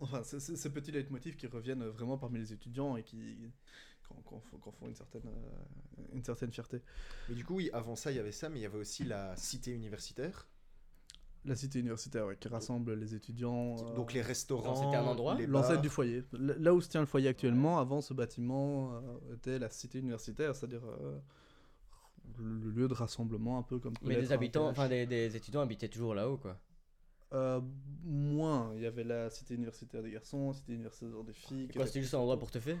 [0.00, 3.36] Enfin, ces petits leitmotifs qui reviennent vraiment parmi les étudiants et qui.
[4.24, 5.30] Qu'en font, une, certaine,
[6.14, 6.80] une certaine fierté.
[7.28, 9.04] Mais du coup, oui, avant ça, il y avait ça, mais il y avait aussi
[9.04, 10.48] la cité universitaire.
[11.44, 13.76] La cité universitaire, ouais, qui rassemble les étudiants.
[13.78, 14.74] euh, Donc les restaurants.
[14.74, 16.24] c'était un endroit les L'ancêtre du foyer.
[16.34, 19.98] L- Là où se tient le foyer actuellement, avant ce bâtiment euh, était la cité
[20.00, 21.18] universitaire, c'est-à-dire euh,
[22.38, 23.94] le lieu de rassemblement un peu comme.
[24.02, 26.58] Mais un habitants, enfin des, des étudiants habitaient toujours là-haut, quoi.
[27.32, 27.60] Euh,
[28.04, 28.72] moins.
[28.74, 31.68] Il y avait la cité universitaire des garçons, cité universitaire des filles.
[31.86, 32.78] C'était juste un endroit pour te faire?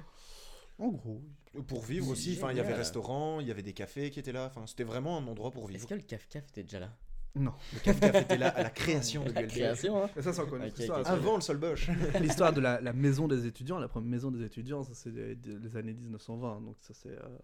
[0.78, 1.22] En gros.
[1.66, 2.78] Pour vivre aussi, enfin, il y avait génial.
[2.80, 5.64] restaurant, il y avait des cafés qui étaient là, enfin, c'était vraiment un endroit pour
[5.64, 5.88] Est-ce vivre.
[5.88, 6.96] que le CAF-CAF était déjà là?
[7.34, 7.52] Non.
[7.74, 9.50] Le caf était là à la création de La l'ULB.
[9.52, 11.00] création, hein Et ça, c'est encore une Ok, autre histoire.
[11.00, 11.88] ok, Ça, Avant le sol Bosch.
[12.20, 15.34] L'histoire de la, la maison des étudiants, la première maison des étudiants, ça c'est les,
[15.36, 16.60] les années 1920.
[16.62, 17.38] Donc ça c'est euh,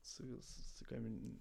[0.00, 1.34] c'est c'est quand même une,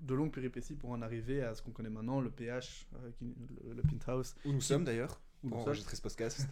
[0.00, 3.34] de longues péripéties pour en arriver à ce qu'on connaît maintenant, le PH, euh, qui-
[3.64, 5.68] le, le Penthouse, Où nous sommes d'ailleurs, Où nous pour sommes.
[5.68, 6.46] enregistrer ce podcast.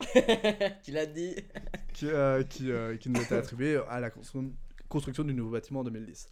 [0.82, 1.36] Tu l'as dit
[1.92, 4.50] qui, euh, qui, euh, qui nous était attribué à la constru-
[4.88, 6.26] construction du nouveau bâtiment en 2010.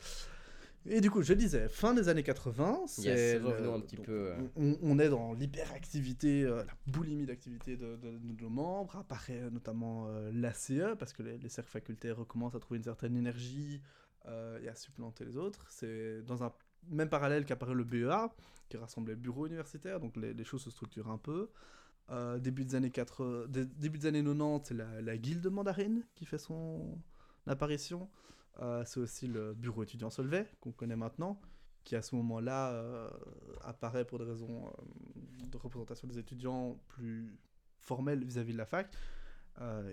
[0.90, 3.96] Et du coup, je disais, fin des années 80, c'est Yes, le- revenons un petit
[3.96, 4.36] donc, peu, euh.
[4.56, 8.96] On, on est dans l'hyperactivité, euh, la boulimie d'activité de, de- de nos membres.
[8.96, 12.84] Apparaît euh, notamment euh, l'ACE, parce que les, les cercles facultaires recommencent à trouver une
[12.84, 13.82] certaine énergie
[14.26, 15.66] euh, et à supplanter les autres.
[15.70, 16.52] C'est dans un
[16.88, 18.30] même parallèle qu'apparaît le BEA,
[18.68, 21.50] qui rassemble les bureaux universitaires, donc les, les choses se structurent un peu.
[22.38, 26.24] Début des années 80, dé- début des années 90, c'est la, la guilde mandarine qui
[26.24, 26.96] fait son
[27.46, 28.08] apparition.
[28.60, 31.40] Euh, c'est aussi le bureau étudiant Solvay qu'on connaît maintenant,
[31.84, 33.10] qui à ce moment-là euh,
[33.62, 37.38] apparaît pour des raisons euh, de représentation des étudiants plus
[37.78, 38.92] formelles vis-à-vis de la fac,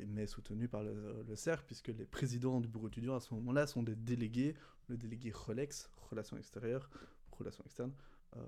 [0.08, 3.66] mais soutenu par le, le cercle, puisque les présidents du bureau étudiant à ce moment-là
[3.66, 4.56] sont des délégués,
[4.90, 6.90] le délégué RELEX, relations extérieures,
[7.32, 7.94] relations externes,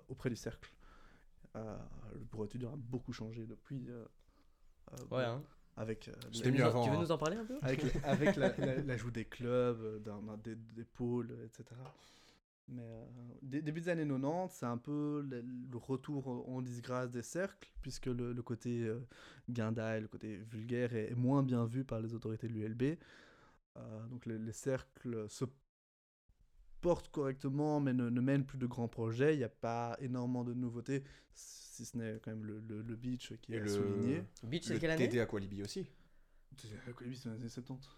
[0.10, 0.72] auprès du cercle.
[1.56, 3.88] Le bureau étudiant a beaucoup changé depuis.
[5.10, 5.42] Ouais, hein.
[5.78, 7.02] Avec, euh, C'était mieux avant, Tu veux hein.
[7.02, 10.00] nous en parler un peu avec, avec la- la- l'ajout des clubs, euh,
[10.44, 11.64] des, des pôles, etc.
[12.70, 13.06] Mais euh,
[13.42, 17.22] dé- début des années 90, c'est un peu le, le retour en en disgrâce des
[17.22, 19.00] cercles, puisque le, le côté euh,
[19.50, 22.98] guindaille, le côté vulgaire est, est moins bien vu par les autorités de l'ULB.
[23.78, 25.46] Euh, donc les, les cercles se
[26.88, 29.34] portent correctement, mais ne, ne mènent plus de grands projets.
[29.36, 32.96] Il n'y a pas énormément de nouveautés, si ce n'est quand même le, le- le
[32.96, 34.24] beach qui est le- souligné.
[34.44, 35.86] Beach, c'est Le quelle année TD Aqualibi aussi.
[36.58, 37.90] C'est c'est dans les années 70.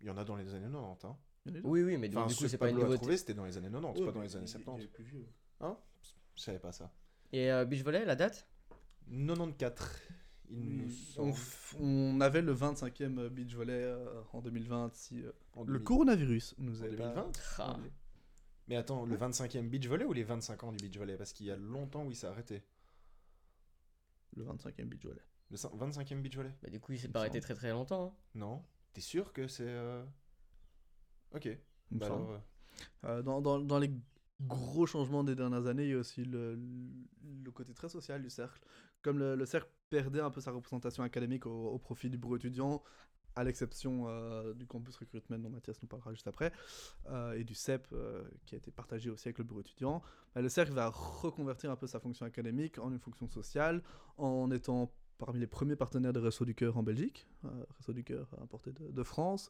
[0.00, 1.04] Il y en a dans les années 90.
[1.04, 1.08] Hein.
[1.46, 2.96] En Oui, oui, mais du Enfin, du coup, c'est pas une nouveauté.
[2.96, 4.86] trouvé, c'était dans les années 90, Ouais, pas dans les années il- il est 70.
[4.88, 5.26] plus vieux.
[5.60, 5.76] Hein
[6.34, 6.90] Je savais pas ça.
[7.32, 8.48] Et euh, Beach Volley, la date
[9.10, 9.90] 94.
[10.48, 10.84] Il nous
[11.18, 11.32] On, semble.
[11.32, 15.82] f- on avait le 25e beach volley euh, en 2020 si euh, En le 2000.
[15.84, 17.76] coronavirus nous En a 2020 Ah.
[18.68, 21.16] Mais attends, le 25e beach volley ou les 25 ans du beach volley?
[21.16, 22.62] Parce qu'il y a longtemps où il s'est arrêté.
[24.36, 25.22] Le 25e beach volley.
[25.50, 28.06] Le cin- 25e beach volley Bah, du coup, il s'est pas arrêté très très longtemps.
[28.06, 28.12] hein.
[28.34, 29.62] Non T'es sûr que c'est.
[29.68, 30.04] euh,
[31.32, 31.46] Ok.
[31.90, 32.24] il me Bah semble.
[32.26, 32.38] alors, euh,
[33.04, 33.90] Euh, dans, dans- dans les
[34.42, 36.58] gros changements des dernières années, il y a aussi le,
[37.44, 38.62] le côté très social du cercle.
[39.02, 42.36] Comme le, le cercle perdait un peu sa représentation académique au, au profit du bureau
[42.36, 42.82] étudiant,
[43.36, 46.52] à l'exception euh, du campus recruitment dont Mathias nous parlera juste après,
[47.10, 50.02] euh, et du CEP euh, qui a été partagé aussi avec le bureau étudiant,
[50.34, 53.82] bah, le cercle va reconvertir un peu sa fonction académique en une fonction sociale
[54.18, 58.04] en étant parmi les premiers partenaires de Réseau du Cœur en Belgique, euh, Réseau du
[58.04, 59.48] Cœur importé de, de France,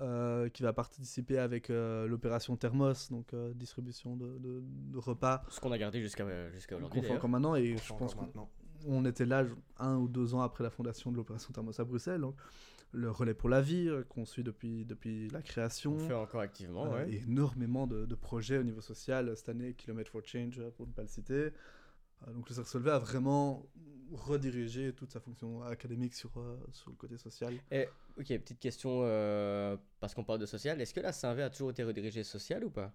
[0.00, 5.42] euh, qui va participer avec euh, l'opération Thermos, donc euh, distribution de, de- de repas
[5.48, 7.00] Ce qu'on a gardé jusqu'à jusqu'à aujourd'hui.
[7.00, 7.18] qu'on fait d'ailleurs.
[7.18, 8.48] encore maintenant, et On je pense qu'on
[8.86, 9.44] on était là
[9.78, 12.36] un ou deux ans après la fondation de l'opération Thermos à Bruxelles, donc
[12.92, 15.92] le relais pour la vie euh, qu'on suit depuis, depuis la création.
[15.94, 17.12] On fait encore activement, Euh, ouais.
[17.12, 19.36] et énormément de, de projets au niveau social.
[19.36, 21.52] Cette année, Kilomètre for Change, euh, pour ne pas le citer.
[22.26, 23.66] Euh, donc le Cercle Solvay a vraiment
[24.12, 27.54] redirigé toute sa fonction académique sur, euh, sur le côté social.
[28.16, 30.80] Ok, petite question, euh, parce qu'on parle de social.
[30.80, 32.92] Est-ce que la Saint-V a toujours été redirigée social ou pas?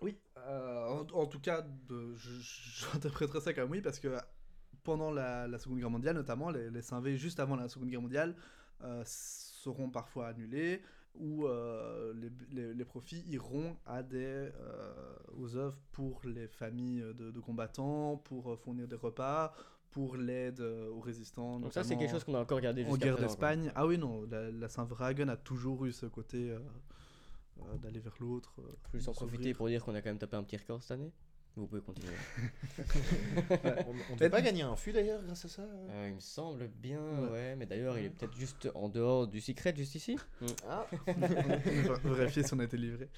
[0.00, 1.66] Oui, en, en tout cas,
[2.16, 4.16] j'interpréterais ça comme oui, parce que
[4.88, 8.00] pendant la, la Seconde Guerre mondiale, notamment, les, les 5V juste avant la Seconde Guerre
[8.00, 8.34] mondiale
[8.82, 10.80] euh, seront parfois annulés
[11.14, 14.24] ou euh, les, les- les profits iront à des,
[14.54, 19.52] euh, aux œuvres pour les familles de, de combattants, pour fournir des repas,
[19.90, 21.58] pour l'aide aux résistants.
[21.60, 23.72] Donc ça, c'est quelque chose qu'on a encore gardé en guerre d'Espagne.
[23.74, 26.58] Ah oui, non, la, la Saint-Vragen a toujours eu ce côté euh,
[27.60, 28.54] euh, d'aller vers l'autre.
[28.60, 28.62] euh,
[28.94, 31.12] juste en profiter pour dire qu'on a quand même tapé un petit record cette année.
[31.56, 32.12] Vous pouvez continuer.
[33.88, 36.20] On, on devait pas gagner un fût d'ailleurs grâce à ça euh Euh, il me
[36.20, 37.30] semble bien, Ouais.
[37.30, 37.56] ouais.
[37.56, 40.16] Mais d'ailleurs, il est peut-être juste en dehors du secret, juste ici.
[40.68, 40.86] Ah.
[41.08, 43.08] On va vérifier si on a été livré.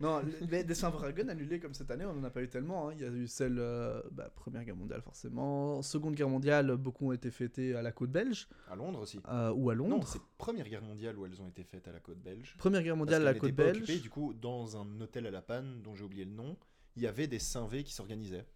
[0.00, 2.88] Non, les, des Saint-Vragen annulés comme cette année, on n'en a pas eu tellement.
[2.88, 2.92] hein.
[2.96, 5.82] Il y a eu celle, euh, bah, Première Guerre mondiale forcément.
[5.82, 9.20] Seconde Guerre mondiale, beaucoup ont été fêtés à la côte belge À Londres aussi.
[9.28, 10.08] euh, ou à Non, Londres.
[10.08, 12.54] c'est Première Guerre mondiale où elles ont été faites à la côte belge.
[12.56, 13.76] Première Guerre mondiale, la qu'elles côte belge.
[13.78, 16.56] occupées, du coup, dans un hôtel à la panne, dont j'ai oublié le nom,
[16.96, 18.46] il y avait des Saint-V qui s'organisaient.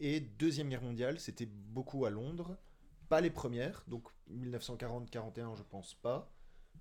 [0.00, 2.56] Et Deuxième Guerre mondiale, c'était beaucoup à Londres.
[3.08, 6.32] Pas les premières, donc 1940-41, je pense pas.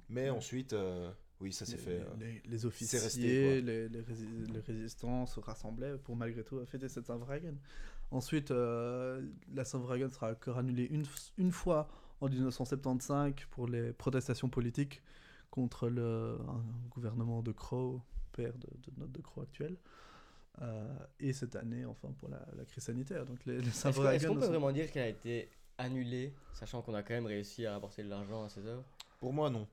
[0.09, 1.99] Mais ensuite, euh, oui, ça s'est les, fait.
[2.01, 6.63] euh, les- les officiers, resté, les, les rési- les résistants se rassemblaient pour malgré tout
[6.65, 7.57] fêter cette Saint-Vragen.
[8.11, 9.21] Ensuite, euh,
[9.53, 11.05] la Saint-Vragen sera encore annulée une,
[11.37, 11.87] une fois
[12.21, 15.01] en 1975 pour les protestations politiques
[15.51, 18.01] contre le un gouvernement de Crow,
[18.33, 19.77] père de, de notre de Crow actuel.
[20.61, 20.87] Euh,
[21.19, 23.25] et cette année, enfin, pour la, la crise sanitaire.
[23.25, 26.93] Donc les, les Est-ce qu'on peut sont- vraiment dire qu'elle a été annulée, sachant qu'on
[26.95, 28.83] a quand même réussi à rapporter de l'argent à ces œuvres?
[29.19, 29.67] Pour moi, non.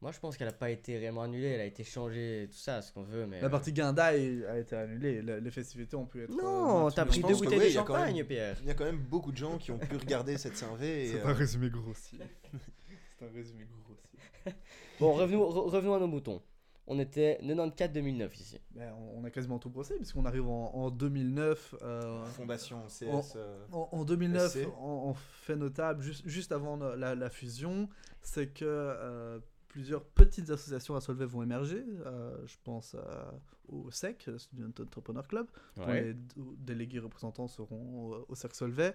[0.00, 2.82] Moi, je pense qu'elle n'a pas été réellement annulée, elle a été changée, tout ça,
[2.82, 3.40] ce qu'on veut, mais...
[3.40, 5.22] La euh, partie Guinda est- a été annulée.
[5.22, 6.30] Les festivités ont pu être.
[6.30, 7.22] Non, euh, t'as maintenues.
[7.22, 8.56] pris deux bouteilles de champagne, même- Pierre.
[8.62, 10.56] Il y a quand même beaucoup de gens qui ont pu regarder cette
[11.04, 12.18] et, C'est euh, un résumé grossier.
[13.18, 14.58] C'est un résumé grossier.
[14.98, 16.42] Bon, revenons, re- revenons à nos moutons.
[16.88, 18.60] On était 94-2009 ici.
[18.72, 21.76] Ben, on, on a quasiment tout brossé, puisqu'on arrive en, en 2009.
[21.82, 23.04] euh, Fondation CS.
[23.08, 27.88] En- euh, en, en 2009, en, en fait notable, juste, juste avant la, fusion,
[28.20, 31.84] c'est que euh, plusieurs petites associations à Solvay vont émerger.
[32.04, 33.32] Euh, je pense à-
[33.68, 36.02] au SEC, Student Entrepreneur Club, dont Ouais.
[36.02, 36.16] les
[36.58, 38.94] délégués représentants seront au, au Cercle Solvay.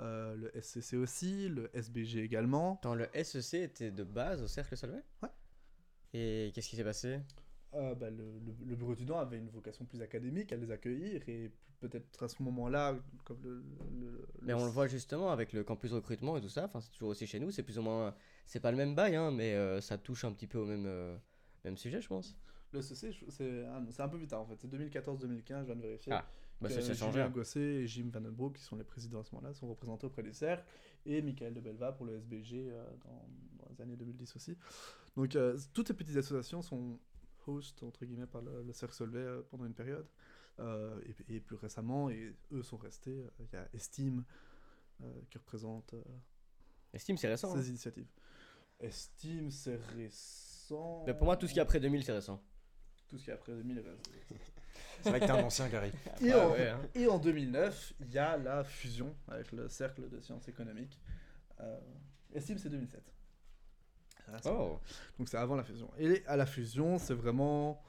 [0.00, 2.80] Euh, le SCC aussi, le SBG également.
[2.82, 5.02] Dans le SEC était de base au Cercle Solvay?
[5.22, 5.28] Ouais.
[6.14, 7.20] Et qu'est-ce qui s'est passé?
[7.74, 11.22] Euh, bah, le, le- le bureau étudiant avait une vocation plus académique à les accueillir
[11.28, 11.50] et
[11.80, 13.62] peut-être à ce moment-là, comme le,
[14.00, 16.90] le- Mais on le voit justement avec le campus recrutement et tout ça, enfin c'est
[16.90, 18.14] toujours aussi chez nous, c'est plus ou moins...
[18.46, 20.86] C'est pas le même bail, hein, mais euh, ça touche un petit peu au même,
[20.86, 21.14] euh,
[21.64, 22.38] même sujet, je pense.
[22.72, 25.82] le je- c'est c'est un peu plus tard en fait, c'est 2014-2015, je viens de
[25.82, 26.12] vérifier.
[26.12, 26.24] Ah,
[26.60, 27.30] Bah, ça, ça change Julien rien.
[27.30, 30.32] Gosset et Jim Vandenbroek, qui sont les présidents à ce moment-là, sont représentés auprès du
[30.32, 30.64] cercle,
[31.06, 32.70] et Michael de Belva pour le SBG
[33.04, 33.28] dans,
[33.58, 34.56] dans les années 2010 aussi.
[35.16, 36.98] Donc euh, toutes ces petites associations sont
[37.46, 40.06] host entre guillemets par le, le cercle Solvay euh, pendant une période.
[40.60, 44.24] Euh, et, et plus récemment, et eux sont restés, euh, il y a Estime
[45.02, 46.02] euh, qui représente euh,
[46.92, 47.54] Estime, c'est récent.
[47.54, 47.60] hein.
[47.62, 48.08] ces initiatives.
[48.80, 51.04] Estime, c'est récent.
[51.06, 52.42] Mais pour moi, tout ce qui est après 2000, c'est récent.
[53.08, 54.02] Tout ce qui est après 2000 est récent.
[55.02, 55.92] C'est vrai que t'es un ancien, Gary.
[56.20, 56.80] Et, Ah en, ouais, hein.
[56.94, 60.98] et en 2009, il y a la fusion avec le Cercle de sciences économiques.
[61.60, 61.78] Euh,
[62.34, 63.00] Estime, c'est 2007.
[64.32, 64.78] Ah, Oh,
[65.18, 65.90] Donc c'est avant la fusion.
[65.98, 67.82] Et à la fusion, c'est vraiment...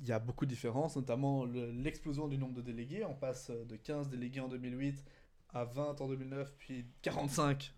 [0.00, 3.04] Il y a beaucoup de différences, notamment le- l'explosion du nombre de délégués.
[3.04, 5.04] On passe de 15 délégués en 2008
[5.50, 7.72] à 20 en 2009, puis 45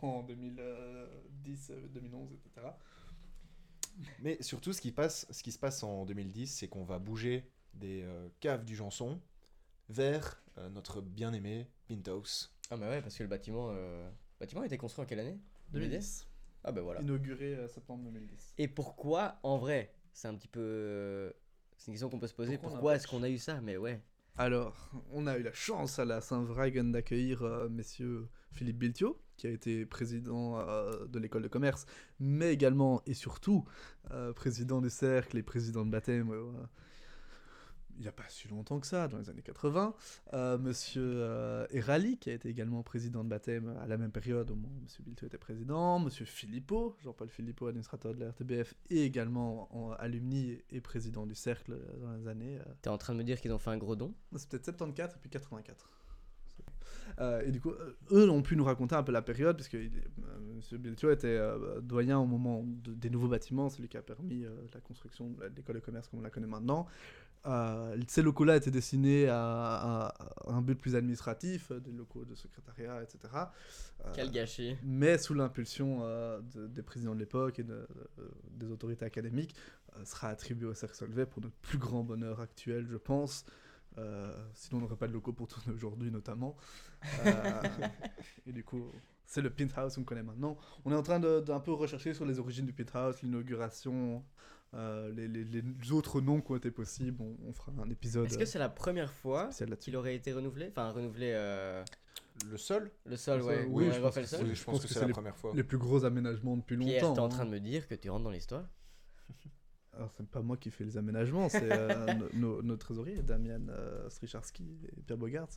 [0.00, 0.60] en 2010,
[1.70, 2.68] euh, 2011, etc.
[4.20, 7.44] Mais surtout, ce qui, passe, ce qui se passe en 2010, c'est qu'on va bouger
[7.74, 9.20] des euh, caves du Janson
[9.90, 12.48] vers euh, notre bien-aimé Pintos.
[12.70, 14.08] Ah bah ouais, parce que le bâtiment, euh...
[14.08, 15.38] le bâtiment a été construit en quelle année?
[15.72, 16.26] 2010.
[16.64, 17.00] Ah bah voilà.
[17.00, 18.54] Inauguré euh, septembre 2010.
[18.58, 20.60] Et pourquoi, en vrai, c'est un petit peu...
[20.60, 21.30] euh,
[21.76, 23.60] C'est une question qu'on peut se poser, Pourquoi est-ce qu'on a eu ça?
[23.60, 24.00] Mais ouais.
[24.36, 29.46] Alors, on a eu la chance à la Saint-Vragen d'accueillir euh, messieurs Philippe Biltio, qui
[29.46, 31.84] a été président euh, de l'école de commerce,
[32.18, 33.64] mais également et surtout
[34.10, 36.32] euh, président du cercle et président de baptême.
[37.96, 39.94] Il n'y a pas si longtemps que ça, dans les années 80.
[40.32, 44.50] Euh, Monsieur euh, Erali, qui a été également président de baptême à la même période
[44.50, 45.98] au moment où Monsieur Biltio était président.
[45.98, 51.34] Monsieur Philippot, Jean-Paul Philippot, administrateur de la RTBF, et également en alumni et président du
[51.34, 53.70] cercle euh, dans les années euh, T'es en train de me dire qu'ils ont fait
[53.70, 54.14] un gros don?
[54.36, 55.88] C'est peut-être 74 et puis 84.
[57.20, 59.68] Euh, et du coup, euh, eux ont pu nous raconter un peu la période, parce
[59.68, 60.78] que euh, M.
[60.78, 64.80] Biltio était euh, doyen au moment de- des nouveaux bâtiments, celui qui a permis la
[64.80, 66.86] construction de l'école de commerce comme on la connaît maintenant.
[67.44, 70.06] Euh, ces locaux-là étaient destinés à, à-
[70.48, 73.18] à un but plus administratif, euh, des locaux de secrétariat, etc.
[74.04, 77.86] Euh, Quel gâchis mais sous l'impulsion euh, de- des présidents de l'époque et de-
[78.52, 79.54] des autorités académiques,
[80.04, 83.44] sera attribué au Cercle Solvay pour notre plus grand bonheur actuel, je pense.
[84.54, 86.56] Sinon, on n'aurait pas de locaux pour tourner aujourd'hui, notamment.
[88.46, 88.90] Et du coup,
[89.26, 90.56] c'est le Penthouse qu'on connaît maintenant.
[90.84, 94.24] On est en train d'un peu rechercher sur les origines du Penthouse, l'inauguration,
[94.74, 97.20] euh, les, les- les autres noms qui ont été possibles.
[97.22, 100.68] On, on fera un épisode Est-ce que c'est la première fois qu'il aurait été renouvelé?
[100.70, 101.84] Enfin, renouvelé euh,
[102.50, 102.90] Le sol?
[103.04, 103.56] le sol, Le ouais.
[103.62, 105.36] sol, oui, aurait je pense le que sol Oui, je pense que, c'est la première
[105.36, 105.52] fois.
[105.54, 107.14] Les plus gros aménagements depuis Pierre, longtemps.
[107.14, 107.28] t'es en hein.
[107.28, 108.64] train de me dire que tu rentres dans l'histoire?
[109.92, 113.68] Alors, c'est pas moi qui fais les aménagements, c'est euh, no- nos, nos trésoriers, Damien
[113.68, 115.48] euh, Stricharski et Pierre Bogart,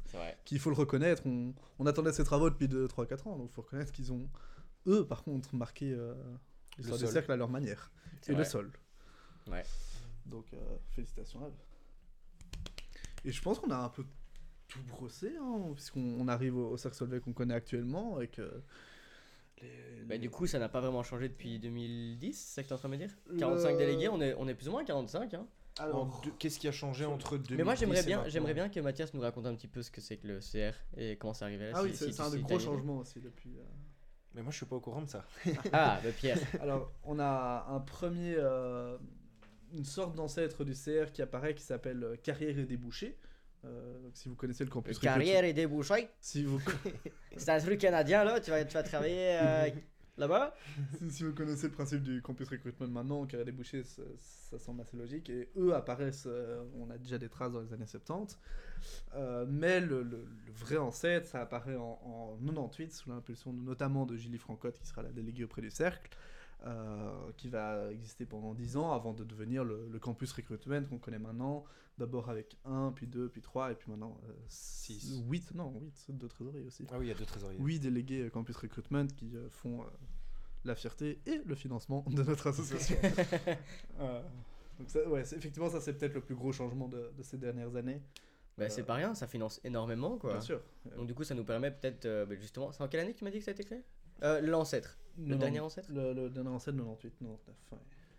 [0.43, 3.53] qui, il faut le reconnaître, on, on attendait ces travaux depuis 3-4 ans, donc il
[3.53, 4.29] faut reconnaître qu'ils ont,
[4.87, 6.13] eux, par contre, marqué euh,
[6.77, 7.13] l'histoire du sol.
[7.13, 7.91] cercle à leur manière.
[8.21, 8.43] C'est Et vrai.
[8.43, 8.71] le sol.
[9.49, 9.63] Ouais.
[10.25, 10.57] Donc, euh,
[10.91, 11.53] félicitations à eux.
[13.23, 14.05] Et je pense qu'on a un peu
[14.67, 18.61] tout brossé, hein, puisqu'on on arrive au, au cercle Solvay qu'on connaît actuellement, et que...
[19.61, 22.73] les- Bah, du coup, ça n'a pas vraiment changé depuis 2010, c'est ça que t'es
[22.73, 23.11] en train de me dire?
[23.37, 25.33] 45 Le- délégués, on est, on est plus ou moins à 45.
[25.35, 25.47] Hein.
[25.77, 29.13] Alors, Qu'est-ce qui a changé entre 2010 Mais moi, j'aimerais bien, j'aimerais bien que Mathias
[29.13, 31.65] nous raconte un petit peu ce que c'est que le CR et comment c'est arrivé
[31.65, 31.71] là.
[31.75, 33.57] ah si- oui, c'est si tu- un si des gros changements aussi depuis...
[33.57, 33.63] euh,
[34.35, 35.25] Mais moi, je suis pas au courant de ça.
[35.73, 36.39] Ah, bah Pierre.
[36.61, 38.97] Alors, on a un premier, euh,
[39.73, 43.17] une sorte d'ancêtre du CR qui apparaît qui s'appelle euh, Carrière et Débouchés.
[43.65, 46.07] Euh, donc, si vous connaissez le campus Carrière et débouchés.
[46.21, 46.61] si vous,
[47.37, 49.69] C'est un truc canadien là, tu vas, tu vas travailler euh,
[50.17, 50.55] là-bas
[50.99, 54.59] si, si vous connaissez le principe du campus recruitment maintenant, Carrière et Débouchés, ça, ça
[54.59, 55.29] semble assez logique.
[55.31, 58.37] Et eux apparaissent, euh, on a déjà des traces dans les années 70.
[59.15, 64.05] Euh, mais le, le- le vrai ancêtre, ça apparaît en, en 98 sous l'impulsion notamment
[64.05, 66.11] de Gilly Francotte, qui sera la déléguée auprès du cercle.
[66.65, 70.97] Euh, qui va exister pendant 10 ans avant de devenir le, le campus recruitment qu'on
[70.97, 71.63] connaît maintenant,
[71.97, 75.21] d'abord avec 1, puis 2, puis 3, et puis maintenant Six.
[75.29, 76.85] 8, non, 8, deux trésoriers aussi.
[76.91, 77.59] Ah oui, il y a deux trésoriers.
[77.59, 79.85] 8 délégués euh, campus recruitment qui euh, font euh,
[80.63, 82.97] la fierté et le financement de notre association.
[83.99, 84.21] Euh,
[84.77, 87.75] donc ça, ouais, effectivement, ça c'est peut-être le plus gros changement de, de ces dernières
[87.77, 88.01] années.
[88.57, 90.33] Bah, c'est pas rien, ça finance énormément quoi.
[90.33, 90.61] Bien sûr.
[90.97, 92.71] Donc, du coup, ça nous permet peut-être, euh, bah, justement.
[92.71, 93.81] C'est en quelle année que tu m'as dit que ça a été créé?
[94.23, 94.97] Euh, L'ancêtre.
[95.17, 97.39] Le dernier ancêtre Le, le dernier ancêtre, 98, 99.
[97.71, 97.77] ouais.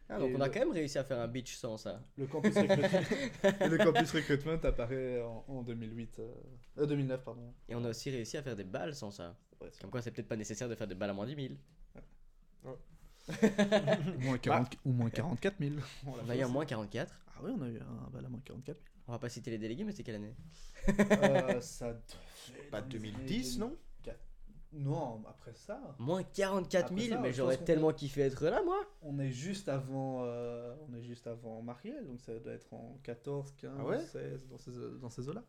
[0.08, 2.00] Ah, donc Et on a le- quand même réussi à faire un beach sans ça.
[2.16, 3.00] Le campus recruitment,
[3.68, 6.32] le campus recruitment apparaît en, en 2008, euh,
[6.78, 7.52] euh, 2009 pardon.
[7.68, 9.36] Et on a aussi réussi à faire des balles sans ça.
[9.60, 11.54] Ouais, Comme quoi, c'est peut-être pas nécessaire de faire des balles à moins 10 000.
[13.28, 15.74] Ou moins, 40, ou moins 44 000.
[16.06, 17.12] On On a eu un moins 44.
[17.28, 18.78] Ah oui, on a eu un bal à moins 44
[19.08, 20.34] On va pas citer les délégués, mais c'est quelle année?
[20.86, 20.98] 000.
[21.10, 23.66] Euh, ça devait Pas dans les 2010, années non?
[23.70, 23.85] 2004.
[24.72, 25.80] Non, après ça.
[25.98, 28.78] Moins 44 Après 000, ça, mais j'aurais tellement kiffé être là, moi.
[29.02, 32.98] On est juste avant, euh, on est juste avant Marielle, donc ça doit être en
[33.02, 33.98] 14, 15, Ah ouais?
[34.00, 35.42] 16, dans ces, dans ces eaux-là.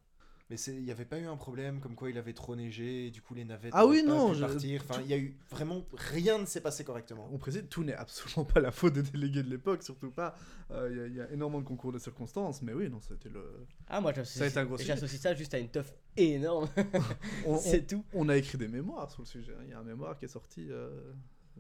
[0.50, 3.08] Mais c'est- il n'y avait pas eu un problème comme quoi il avait trop neigé
[3.08, 4.82] et du coup les navettes Ah oui, pas non, pu je- partir.
[4.90, 7.28] Enfin, il y a eu vraiment rien ne s'est passé correctement.
[7.34, 10.36] On précise, tout n'est absolument pas la faute des délégués de l'époque, surtout pas.
[10.72, 13.02] Euh, Il y a- il y, a énormément de concours de circonstances, mais oui, non,
[13.02, 13.44] c'était le.
[13.88, 14.94] Ah, moi, Ça a j'associe été un gros sujet.
[14.94, 16.70] j'associe ça juste à une teuf énorme.
[17.60, 18.06] C'est tout.
[18.14, 19.52] on a écrit des mémoires sur le sujet.
[19.54, 19.62] hein.
[19.66, 20.90] Il y a un mémoire qui est sorti, euh,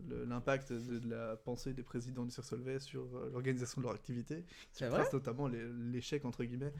[0.07, 3.95] le- l'impact de, de la pensée des présidents du Solvay sur euh, l'organisation de leur
[3.95, 4.45] activité.
[4.71, 6.71] C'est qui vrai trace notamment l'échec, entre guillemets,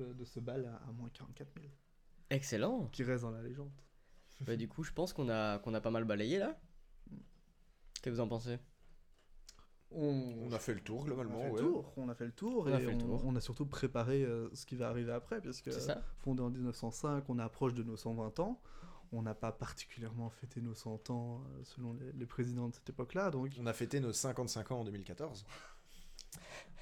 [0.00, 1.66] de, de ce bal à, à moins 44 000,
[2.30, 2.86] Excellent.
[2.92, 3.70] qui reste dans la légende.
[4.40, 6.58] Bah, du coup, je pense qu'on a, qu'on a pas mal balayé là.
[7.94, 8.58] Qu'est-ce que vous en pensez?
[9.92, 11.40] On, On a fait le tour on a globalement.
[11.42, 13.22] fait le tour, on a fait le tour On et a fait le on, tour.
[13.26, 17.24] on a surtout préparé euh, ce qui va arriver après, puisque ça fondé en 1905,
[17.28, 18.60] on approche de nos 120 ans.
[19.12, 22.88] On n'a pas particulièrement fêté nos 100 ans euh, selon les, les présidents de cette
[22.88, 25.44] époque-là, donc On a fêté nos 55 ans en 2014.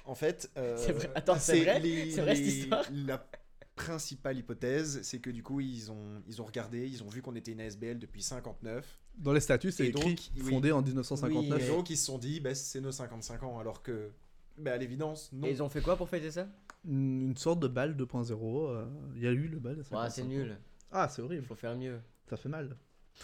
[0.05, 1.11] En fait, euh, C'est vrai.
[1.15, 1.79] Attends, c'est vrai?
[1.79, 2.85] les- C'est vrai, cette histoire?
[3.05, 3.27] La
[3.75, 7.35] principale hypothèse, c'est que du coup, ils ont, ils ont regardé, ils ont vu qu'on
[7.35, 8.99] était une ASBL depuis 59.
[9.17, 10.49] dans les statuts, c'est écrit donc, oui.
[10.51, 11.57] fondé en 1959.
[11.59, 14.09] Oui, Et donc, ils se sont dit, bah, c'est nos 55 ans, alors que,
[14.57, 15.47] bah, à l'évidence, non.
[15.47, 16.47] Et ils ont fait quoi pour fêter ça?
[16.85, 18.67] Une, sorte de bal 2.0.
[18.69, 18.85] euh,
[19.15, 19.77] Il y a eu le bal.
[19.83, 20.57] 55 c'est nul.
[20.91, 21.45] Ah, c'est Il horrible.
[21.45, 21.99] faut faire mieux.
[22.29, 22.75] Ça fait mal.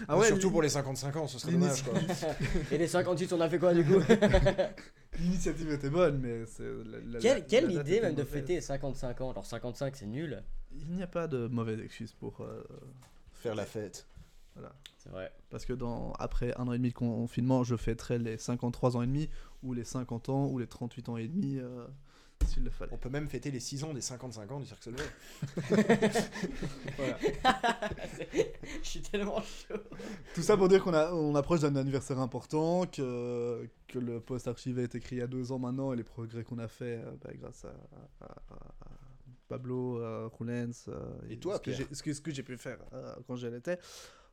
[0.07, 1.83] Ah ouais, Surtout pour les 55 ans, ce serait dommage.
[1.83, 1.93] Quoi.
[2.71, 3.99] Et les 58, on a fait quoi du coup?
[5.19, 6.63] L'initiative était bonne, mais c'est.
[6.63, 9.31] la- la- Quelle, la- quelle la idée même de fêter 55 ans?
[9.31, 10.43] Alors 55, c'est nul.
[10.73, 12.41] Il n'y a pas de mauvaise excuse pour.
[12.41, 12.63] euh,
[13.33, 14.05] Faire la fête.
[14.97, 15.31] C'est vrai.
[15.49, 19.01] Parce que dans, après un an et demi de confinement, je fêterai les 53 ans
[19.01, 19.29] et demi,
[19.63, 21.85] ou les 50 ans, ou les 38 ans et demi, euh,
[22.43, 22.91] s'il le fallait.
[22.93, 25.03] On peut même fêter les 6 ans des 55 ans du Cirque Solvay.
[26.97, 27.17] Voilà.
[28.83, 29.75] Je suis tellement chaud.
[30.33, 34.47] Tout ça pour dire qu'on a- on approche d'un anniversaire important, que, que le post
[34.47, 36.67] archivé a été écrit il y a deux ans maintenant, et les progrès qu'on a
[36.67, 37.69] fait euh, bah, grâce à,
[38.25, 38.89] à- à- à
[39.47, 42.43] Pablo, euh, Roulens, euh, Et toi, ce que Pierre j'ai- ce que, ce que j'ai
[42.43, 43.77] pu faire euh, quand j'y étais, euh,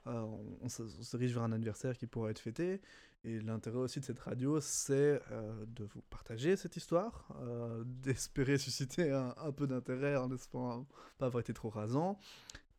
[0.07, 2.81] on, on se, on se dirige vers un anniversaire qui pourra être fêté.
[3.25, 8.59] Et l'intérêt aussi de cette radio, c'est euh, de vous partager cette histoire, euh, d'espérer
[8.59, 10.87] susciter un, peu d'intérêt en espérant
[11.19, 12.19] pas avoir été trop rasant,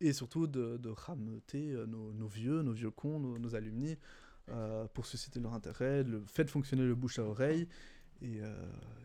[0.00, 3.96] et surtout de, de rameuter euh, nos, vieux, nos vieux cons, nos, nos alumni,
[4.92, 7.66] pour susciter leur intérêt, le fait fonctionner le bouche à oreille,
[8.20, 8.42] et,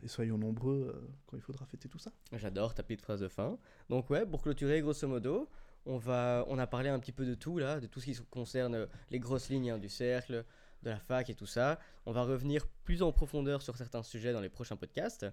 [0.05, 0.93] soyons nombreux
[1.27, 2.11] quand il faudra fêter tout ça.
[2.33, 3.57] J'adore ta petite phrase de fin.
[3.89, 5.47] Donc ouais, pour clôturer, grosso modo,
[5.85, 8.17] on, va, on a parlé un petit peu de tout là, de tout ce qui
[8.29, 10.43] concerne les grosses lignes hein, du cercle,
[10.83, 11.79] de la fac et tout ça.
[12.05, 15.25] On va revenir plus en profondeur sur certains sujets dans les prochains podcasts,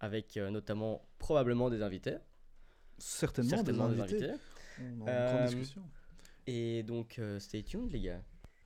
[0.00, 2.16] avec euh, notamment probablement des invités.
[2.98, 4.30] Certainement, certainement des invités.
[4.80, 5.82] On est en Euh, grande discussion.
[6.46, 8.20] Et donc, euh, stay tuned les gars.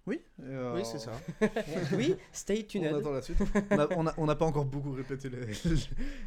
[0.07, 1.13] Oui, euh, Oui, c'est ça.
[1.95, 2.85] oui, stay On tuned.
[2.87, 3.39] attend la suite.
[3.71, 5.47] On on on n'a pas encore beaucoup répété les,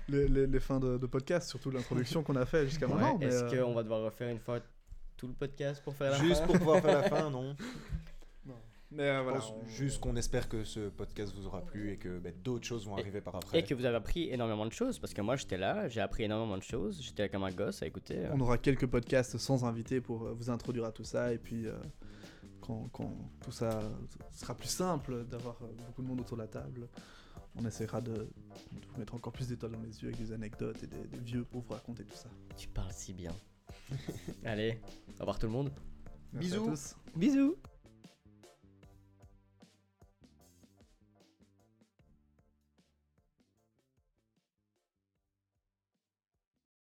[0.09, 3.19] les, les- les fins de, de podcast, surtout l'introduction qu'on a fait jusqu'à Ouais, maintenant.
[3.21, 4.59] Est-ce euh, qu'on va devoir refaire une fois
[5.19, 7.55] tout le podcast pour faire la Juste fin pour pouvoir faire la fin, non?
[8.91, 12.17] Mais, euh, voilà, on- Juste qu'on espère que ce podcast vous aura plu et que
[12.17, 13.59] bah, d'autres choses vont Et- arriver par après.
[13.59, 16.23] Et que vous avez appris énormément de choses, parce que moi j'étais là, j'ai appris
[16.23, 18.17] énormément de choses, j'étais là comme un gosse à écouter.
[18.25, 18.31] euh.
[18.33, 21.31] On aura quelques podcasts sans invité pour euh, vous introduire à tout ça.
[21.33, 21.73] Et puis, euh,
[22.61, 23.79] quand, quand tout ça
[24.31, 26.87] sera plus simple d'avoir beaucoup de monde autour de la table,
[27.55, 28.27] on essaiera de, de
[28.91, 31.43] vous mettre encore plus d'étoiles dans les yeux avec des anecdotes et des, des vieux
[31.43, 32.29] pour vous raconter tout ça.
[32.57, 33.33] Tu parles si bien.
[34.45, 34.79] Allez,
[35.17, 35.71] au revoir tout le monde.
[36.33, 36.69] Merci à Bisous.
[36.69, 36.95] tous.
[37.15, 37.55] Bisous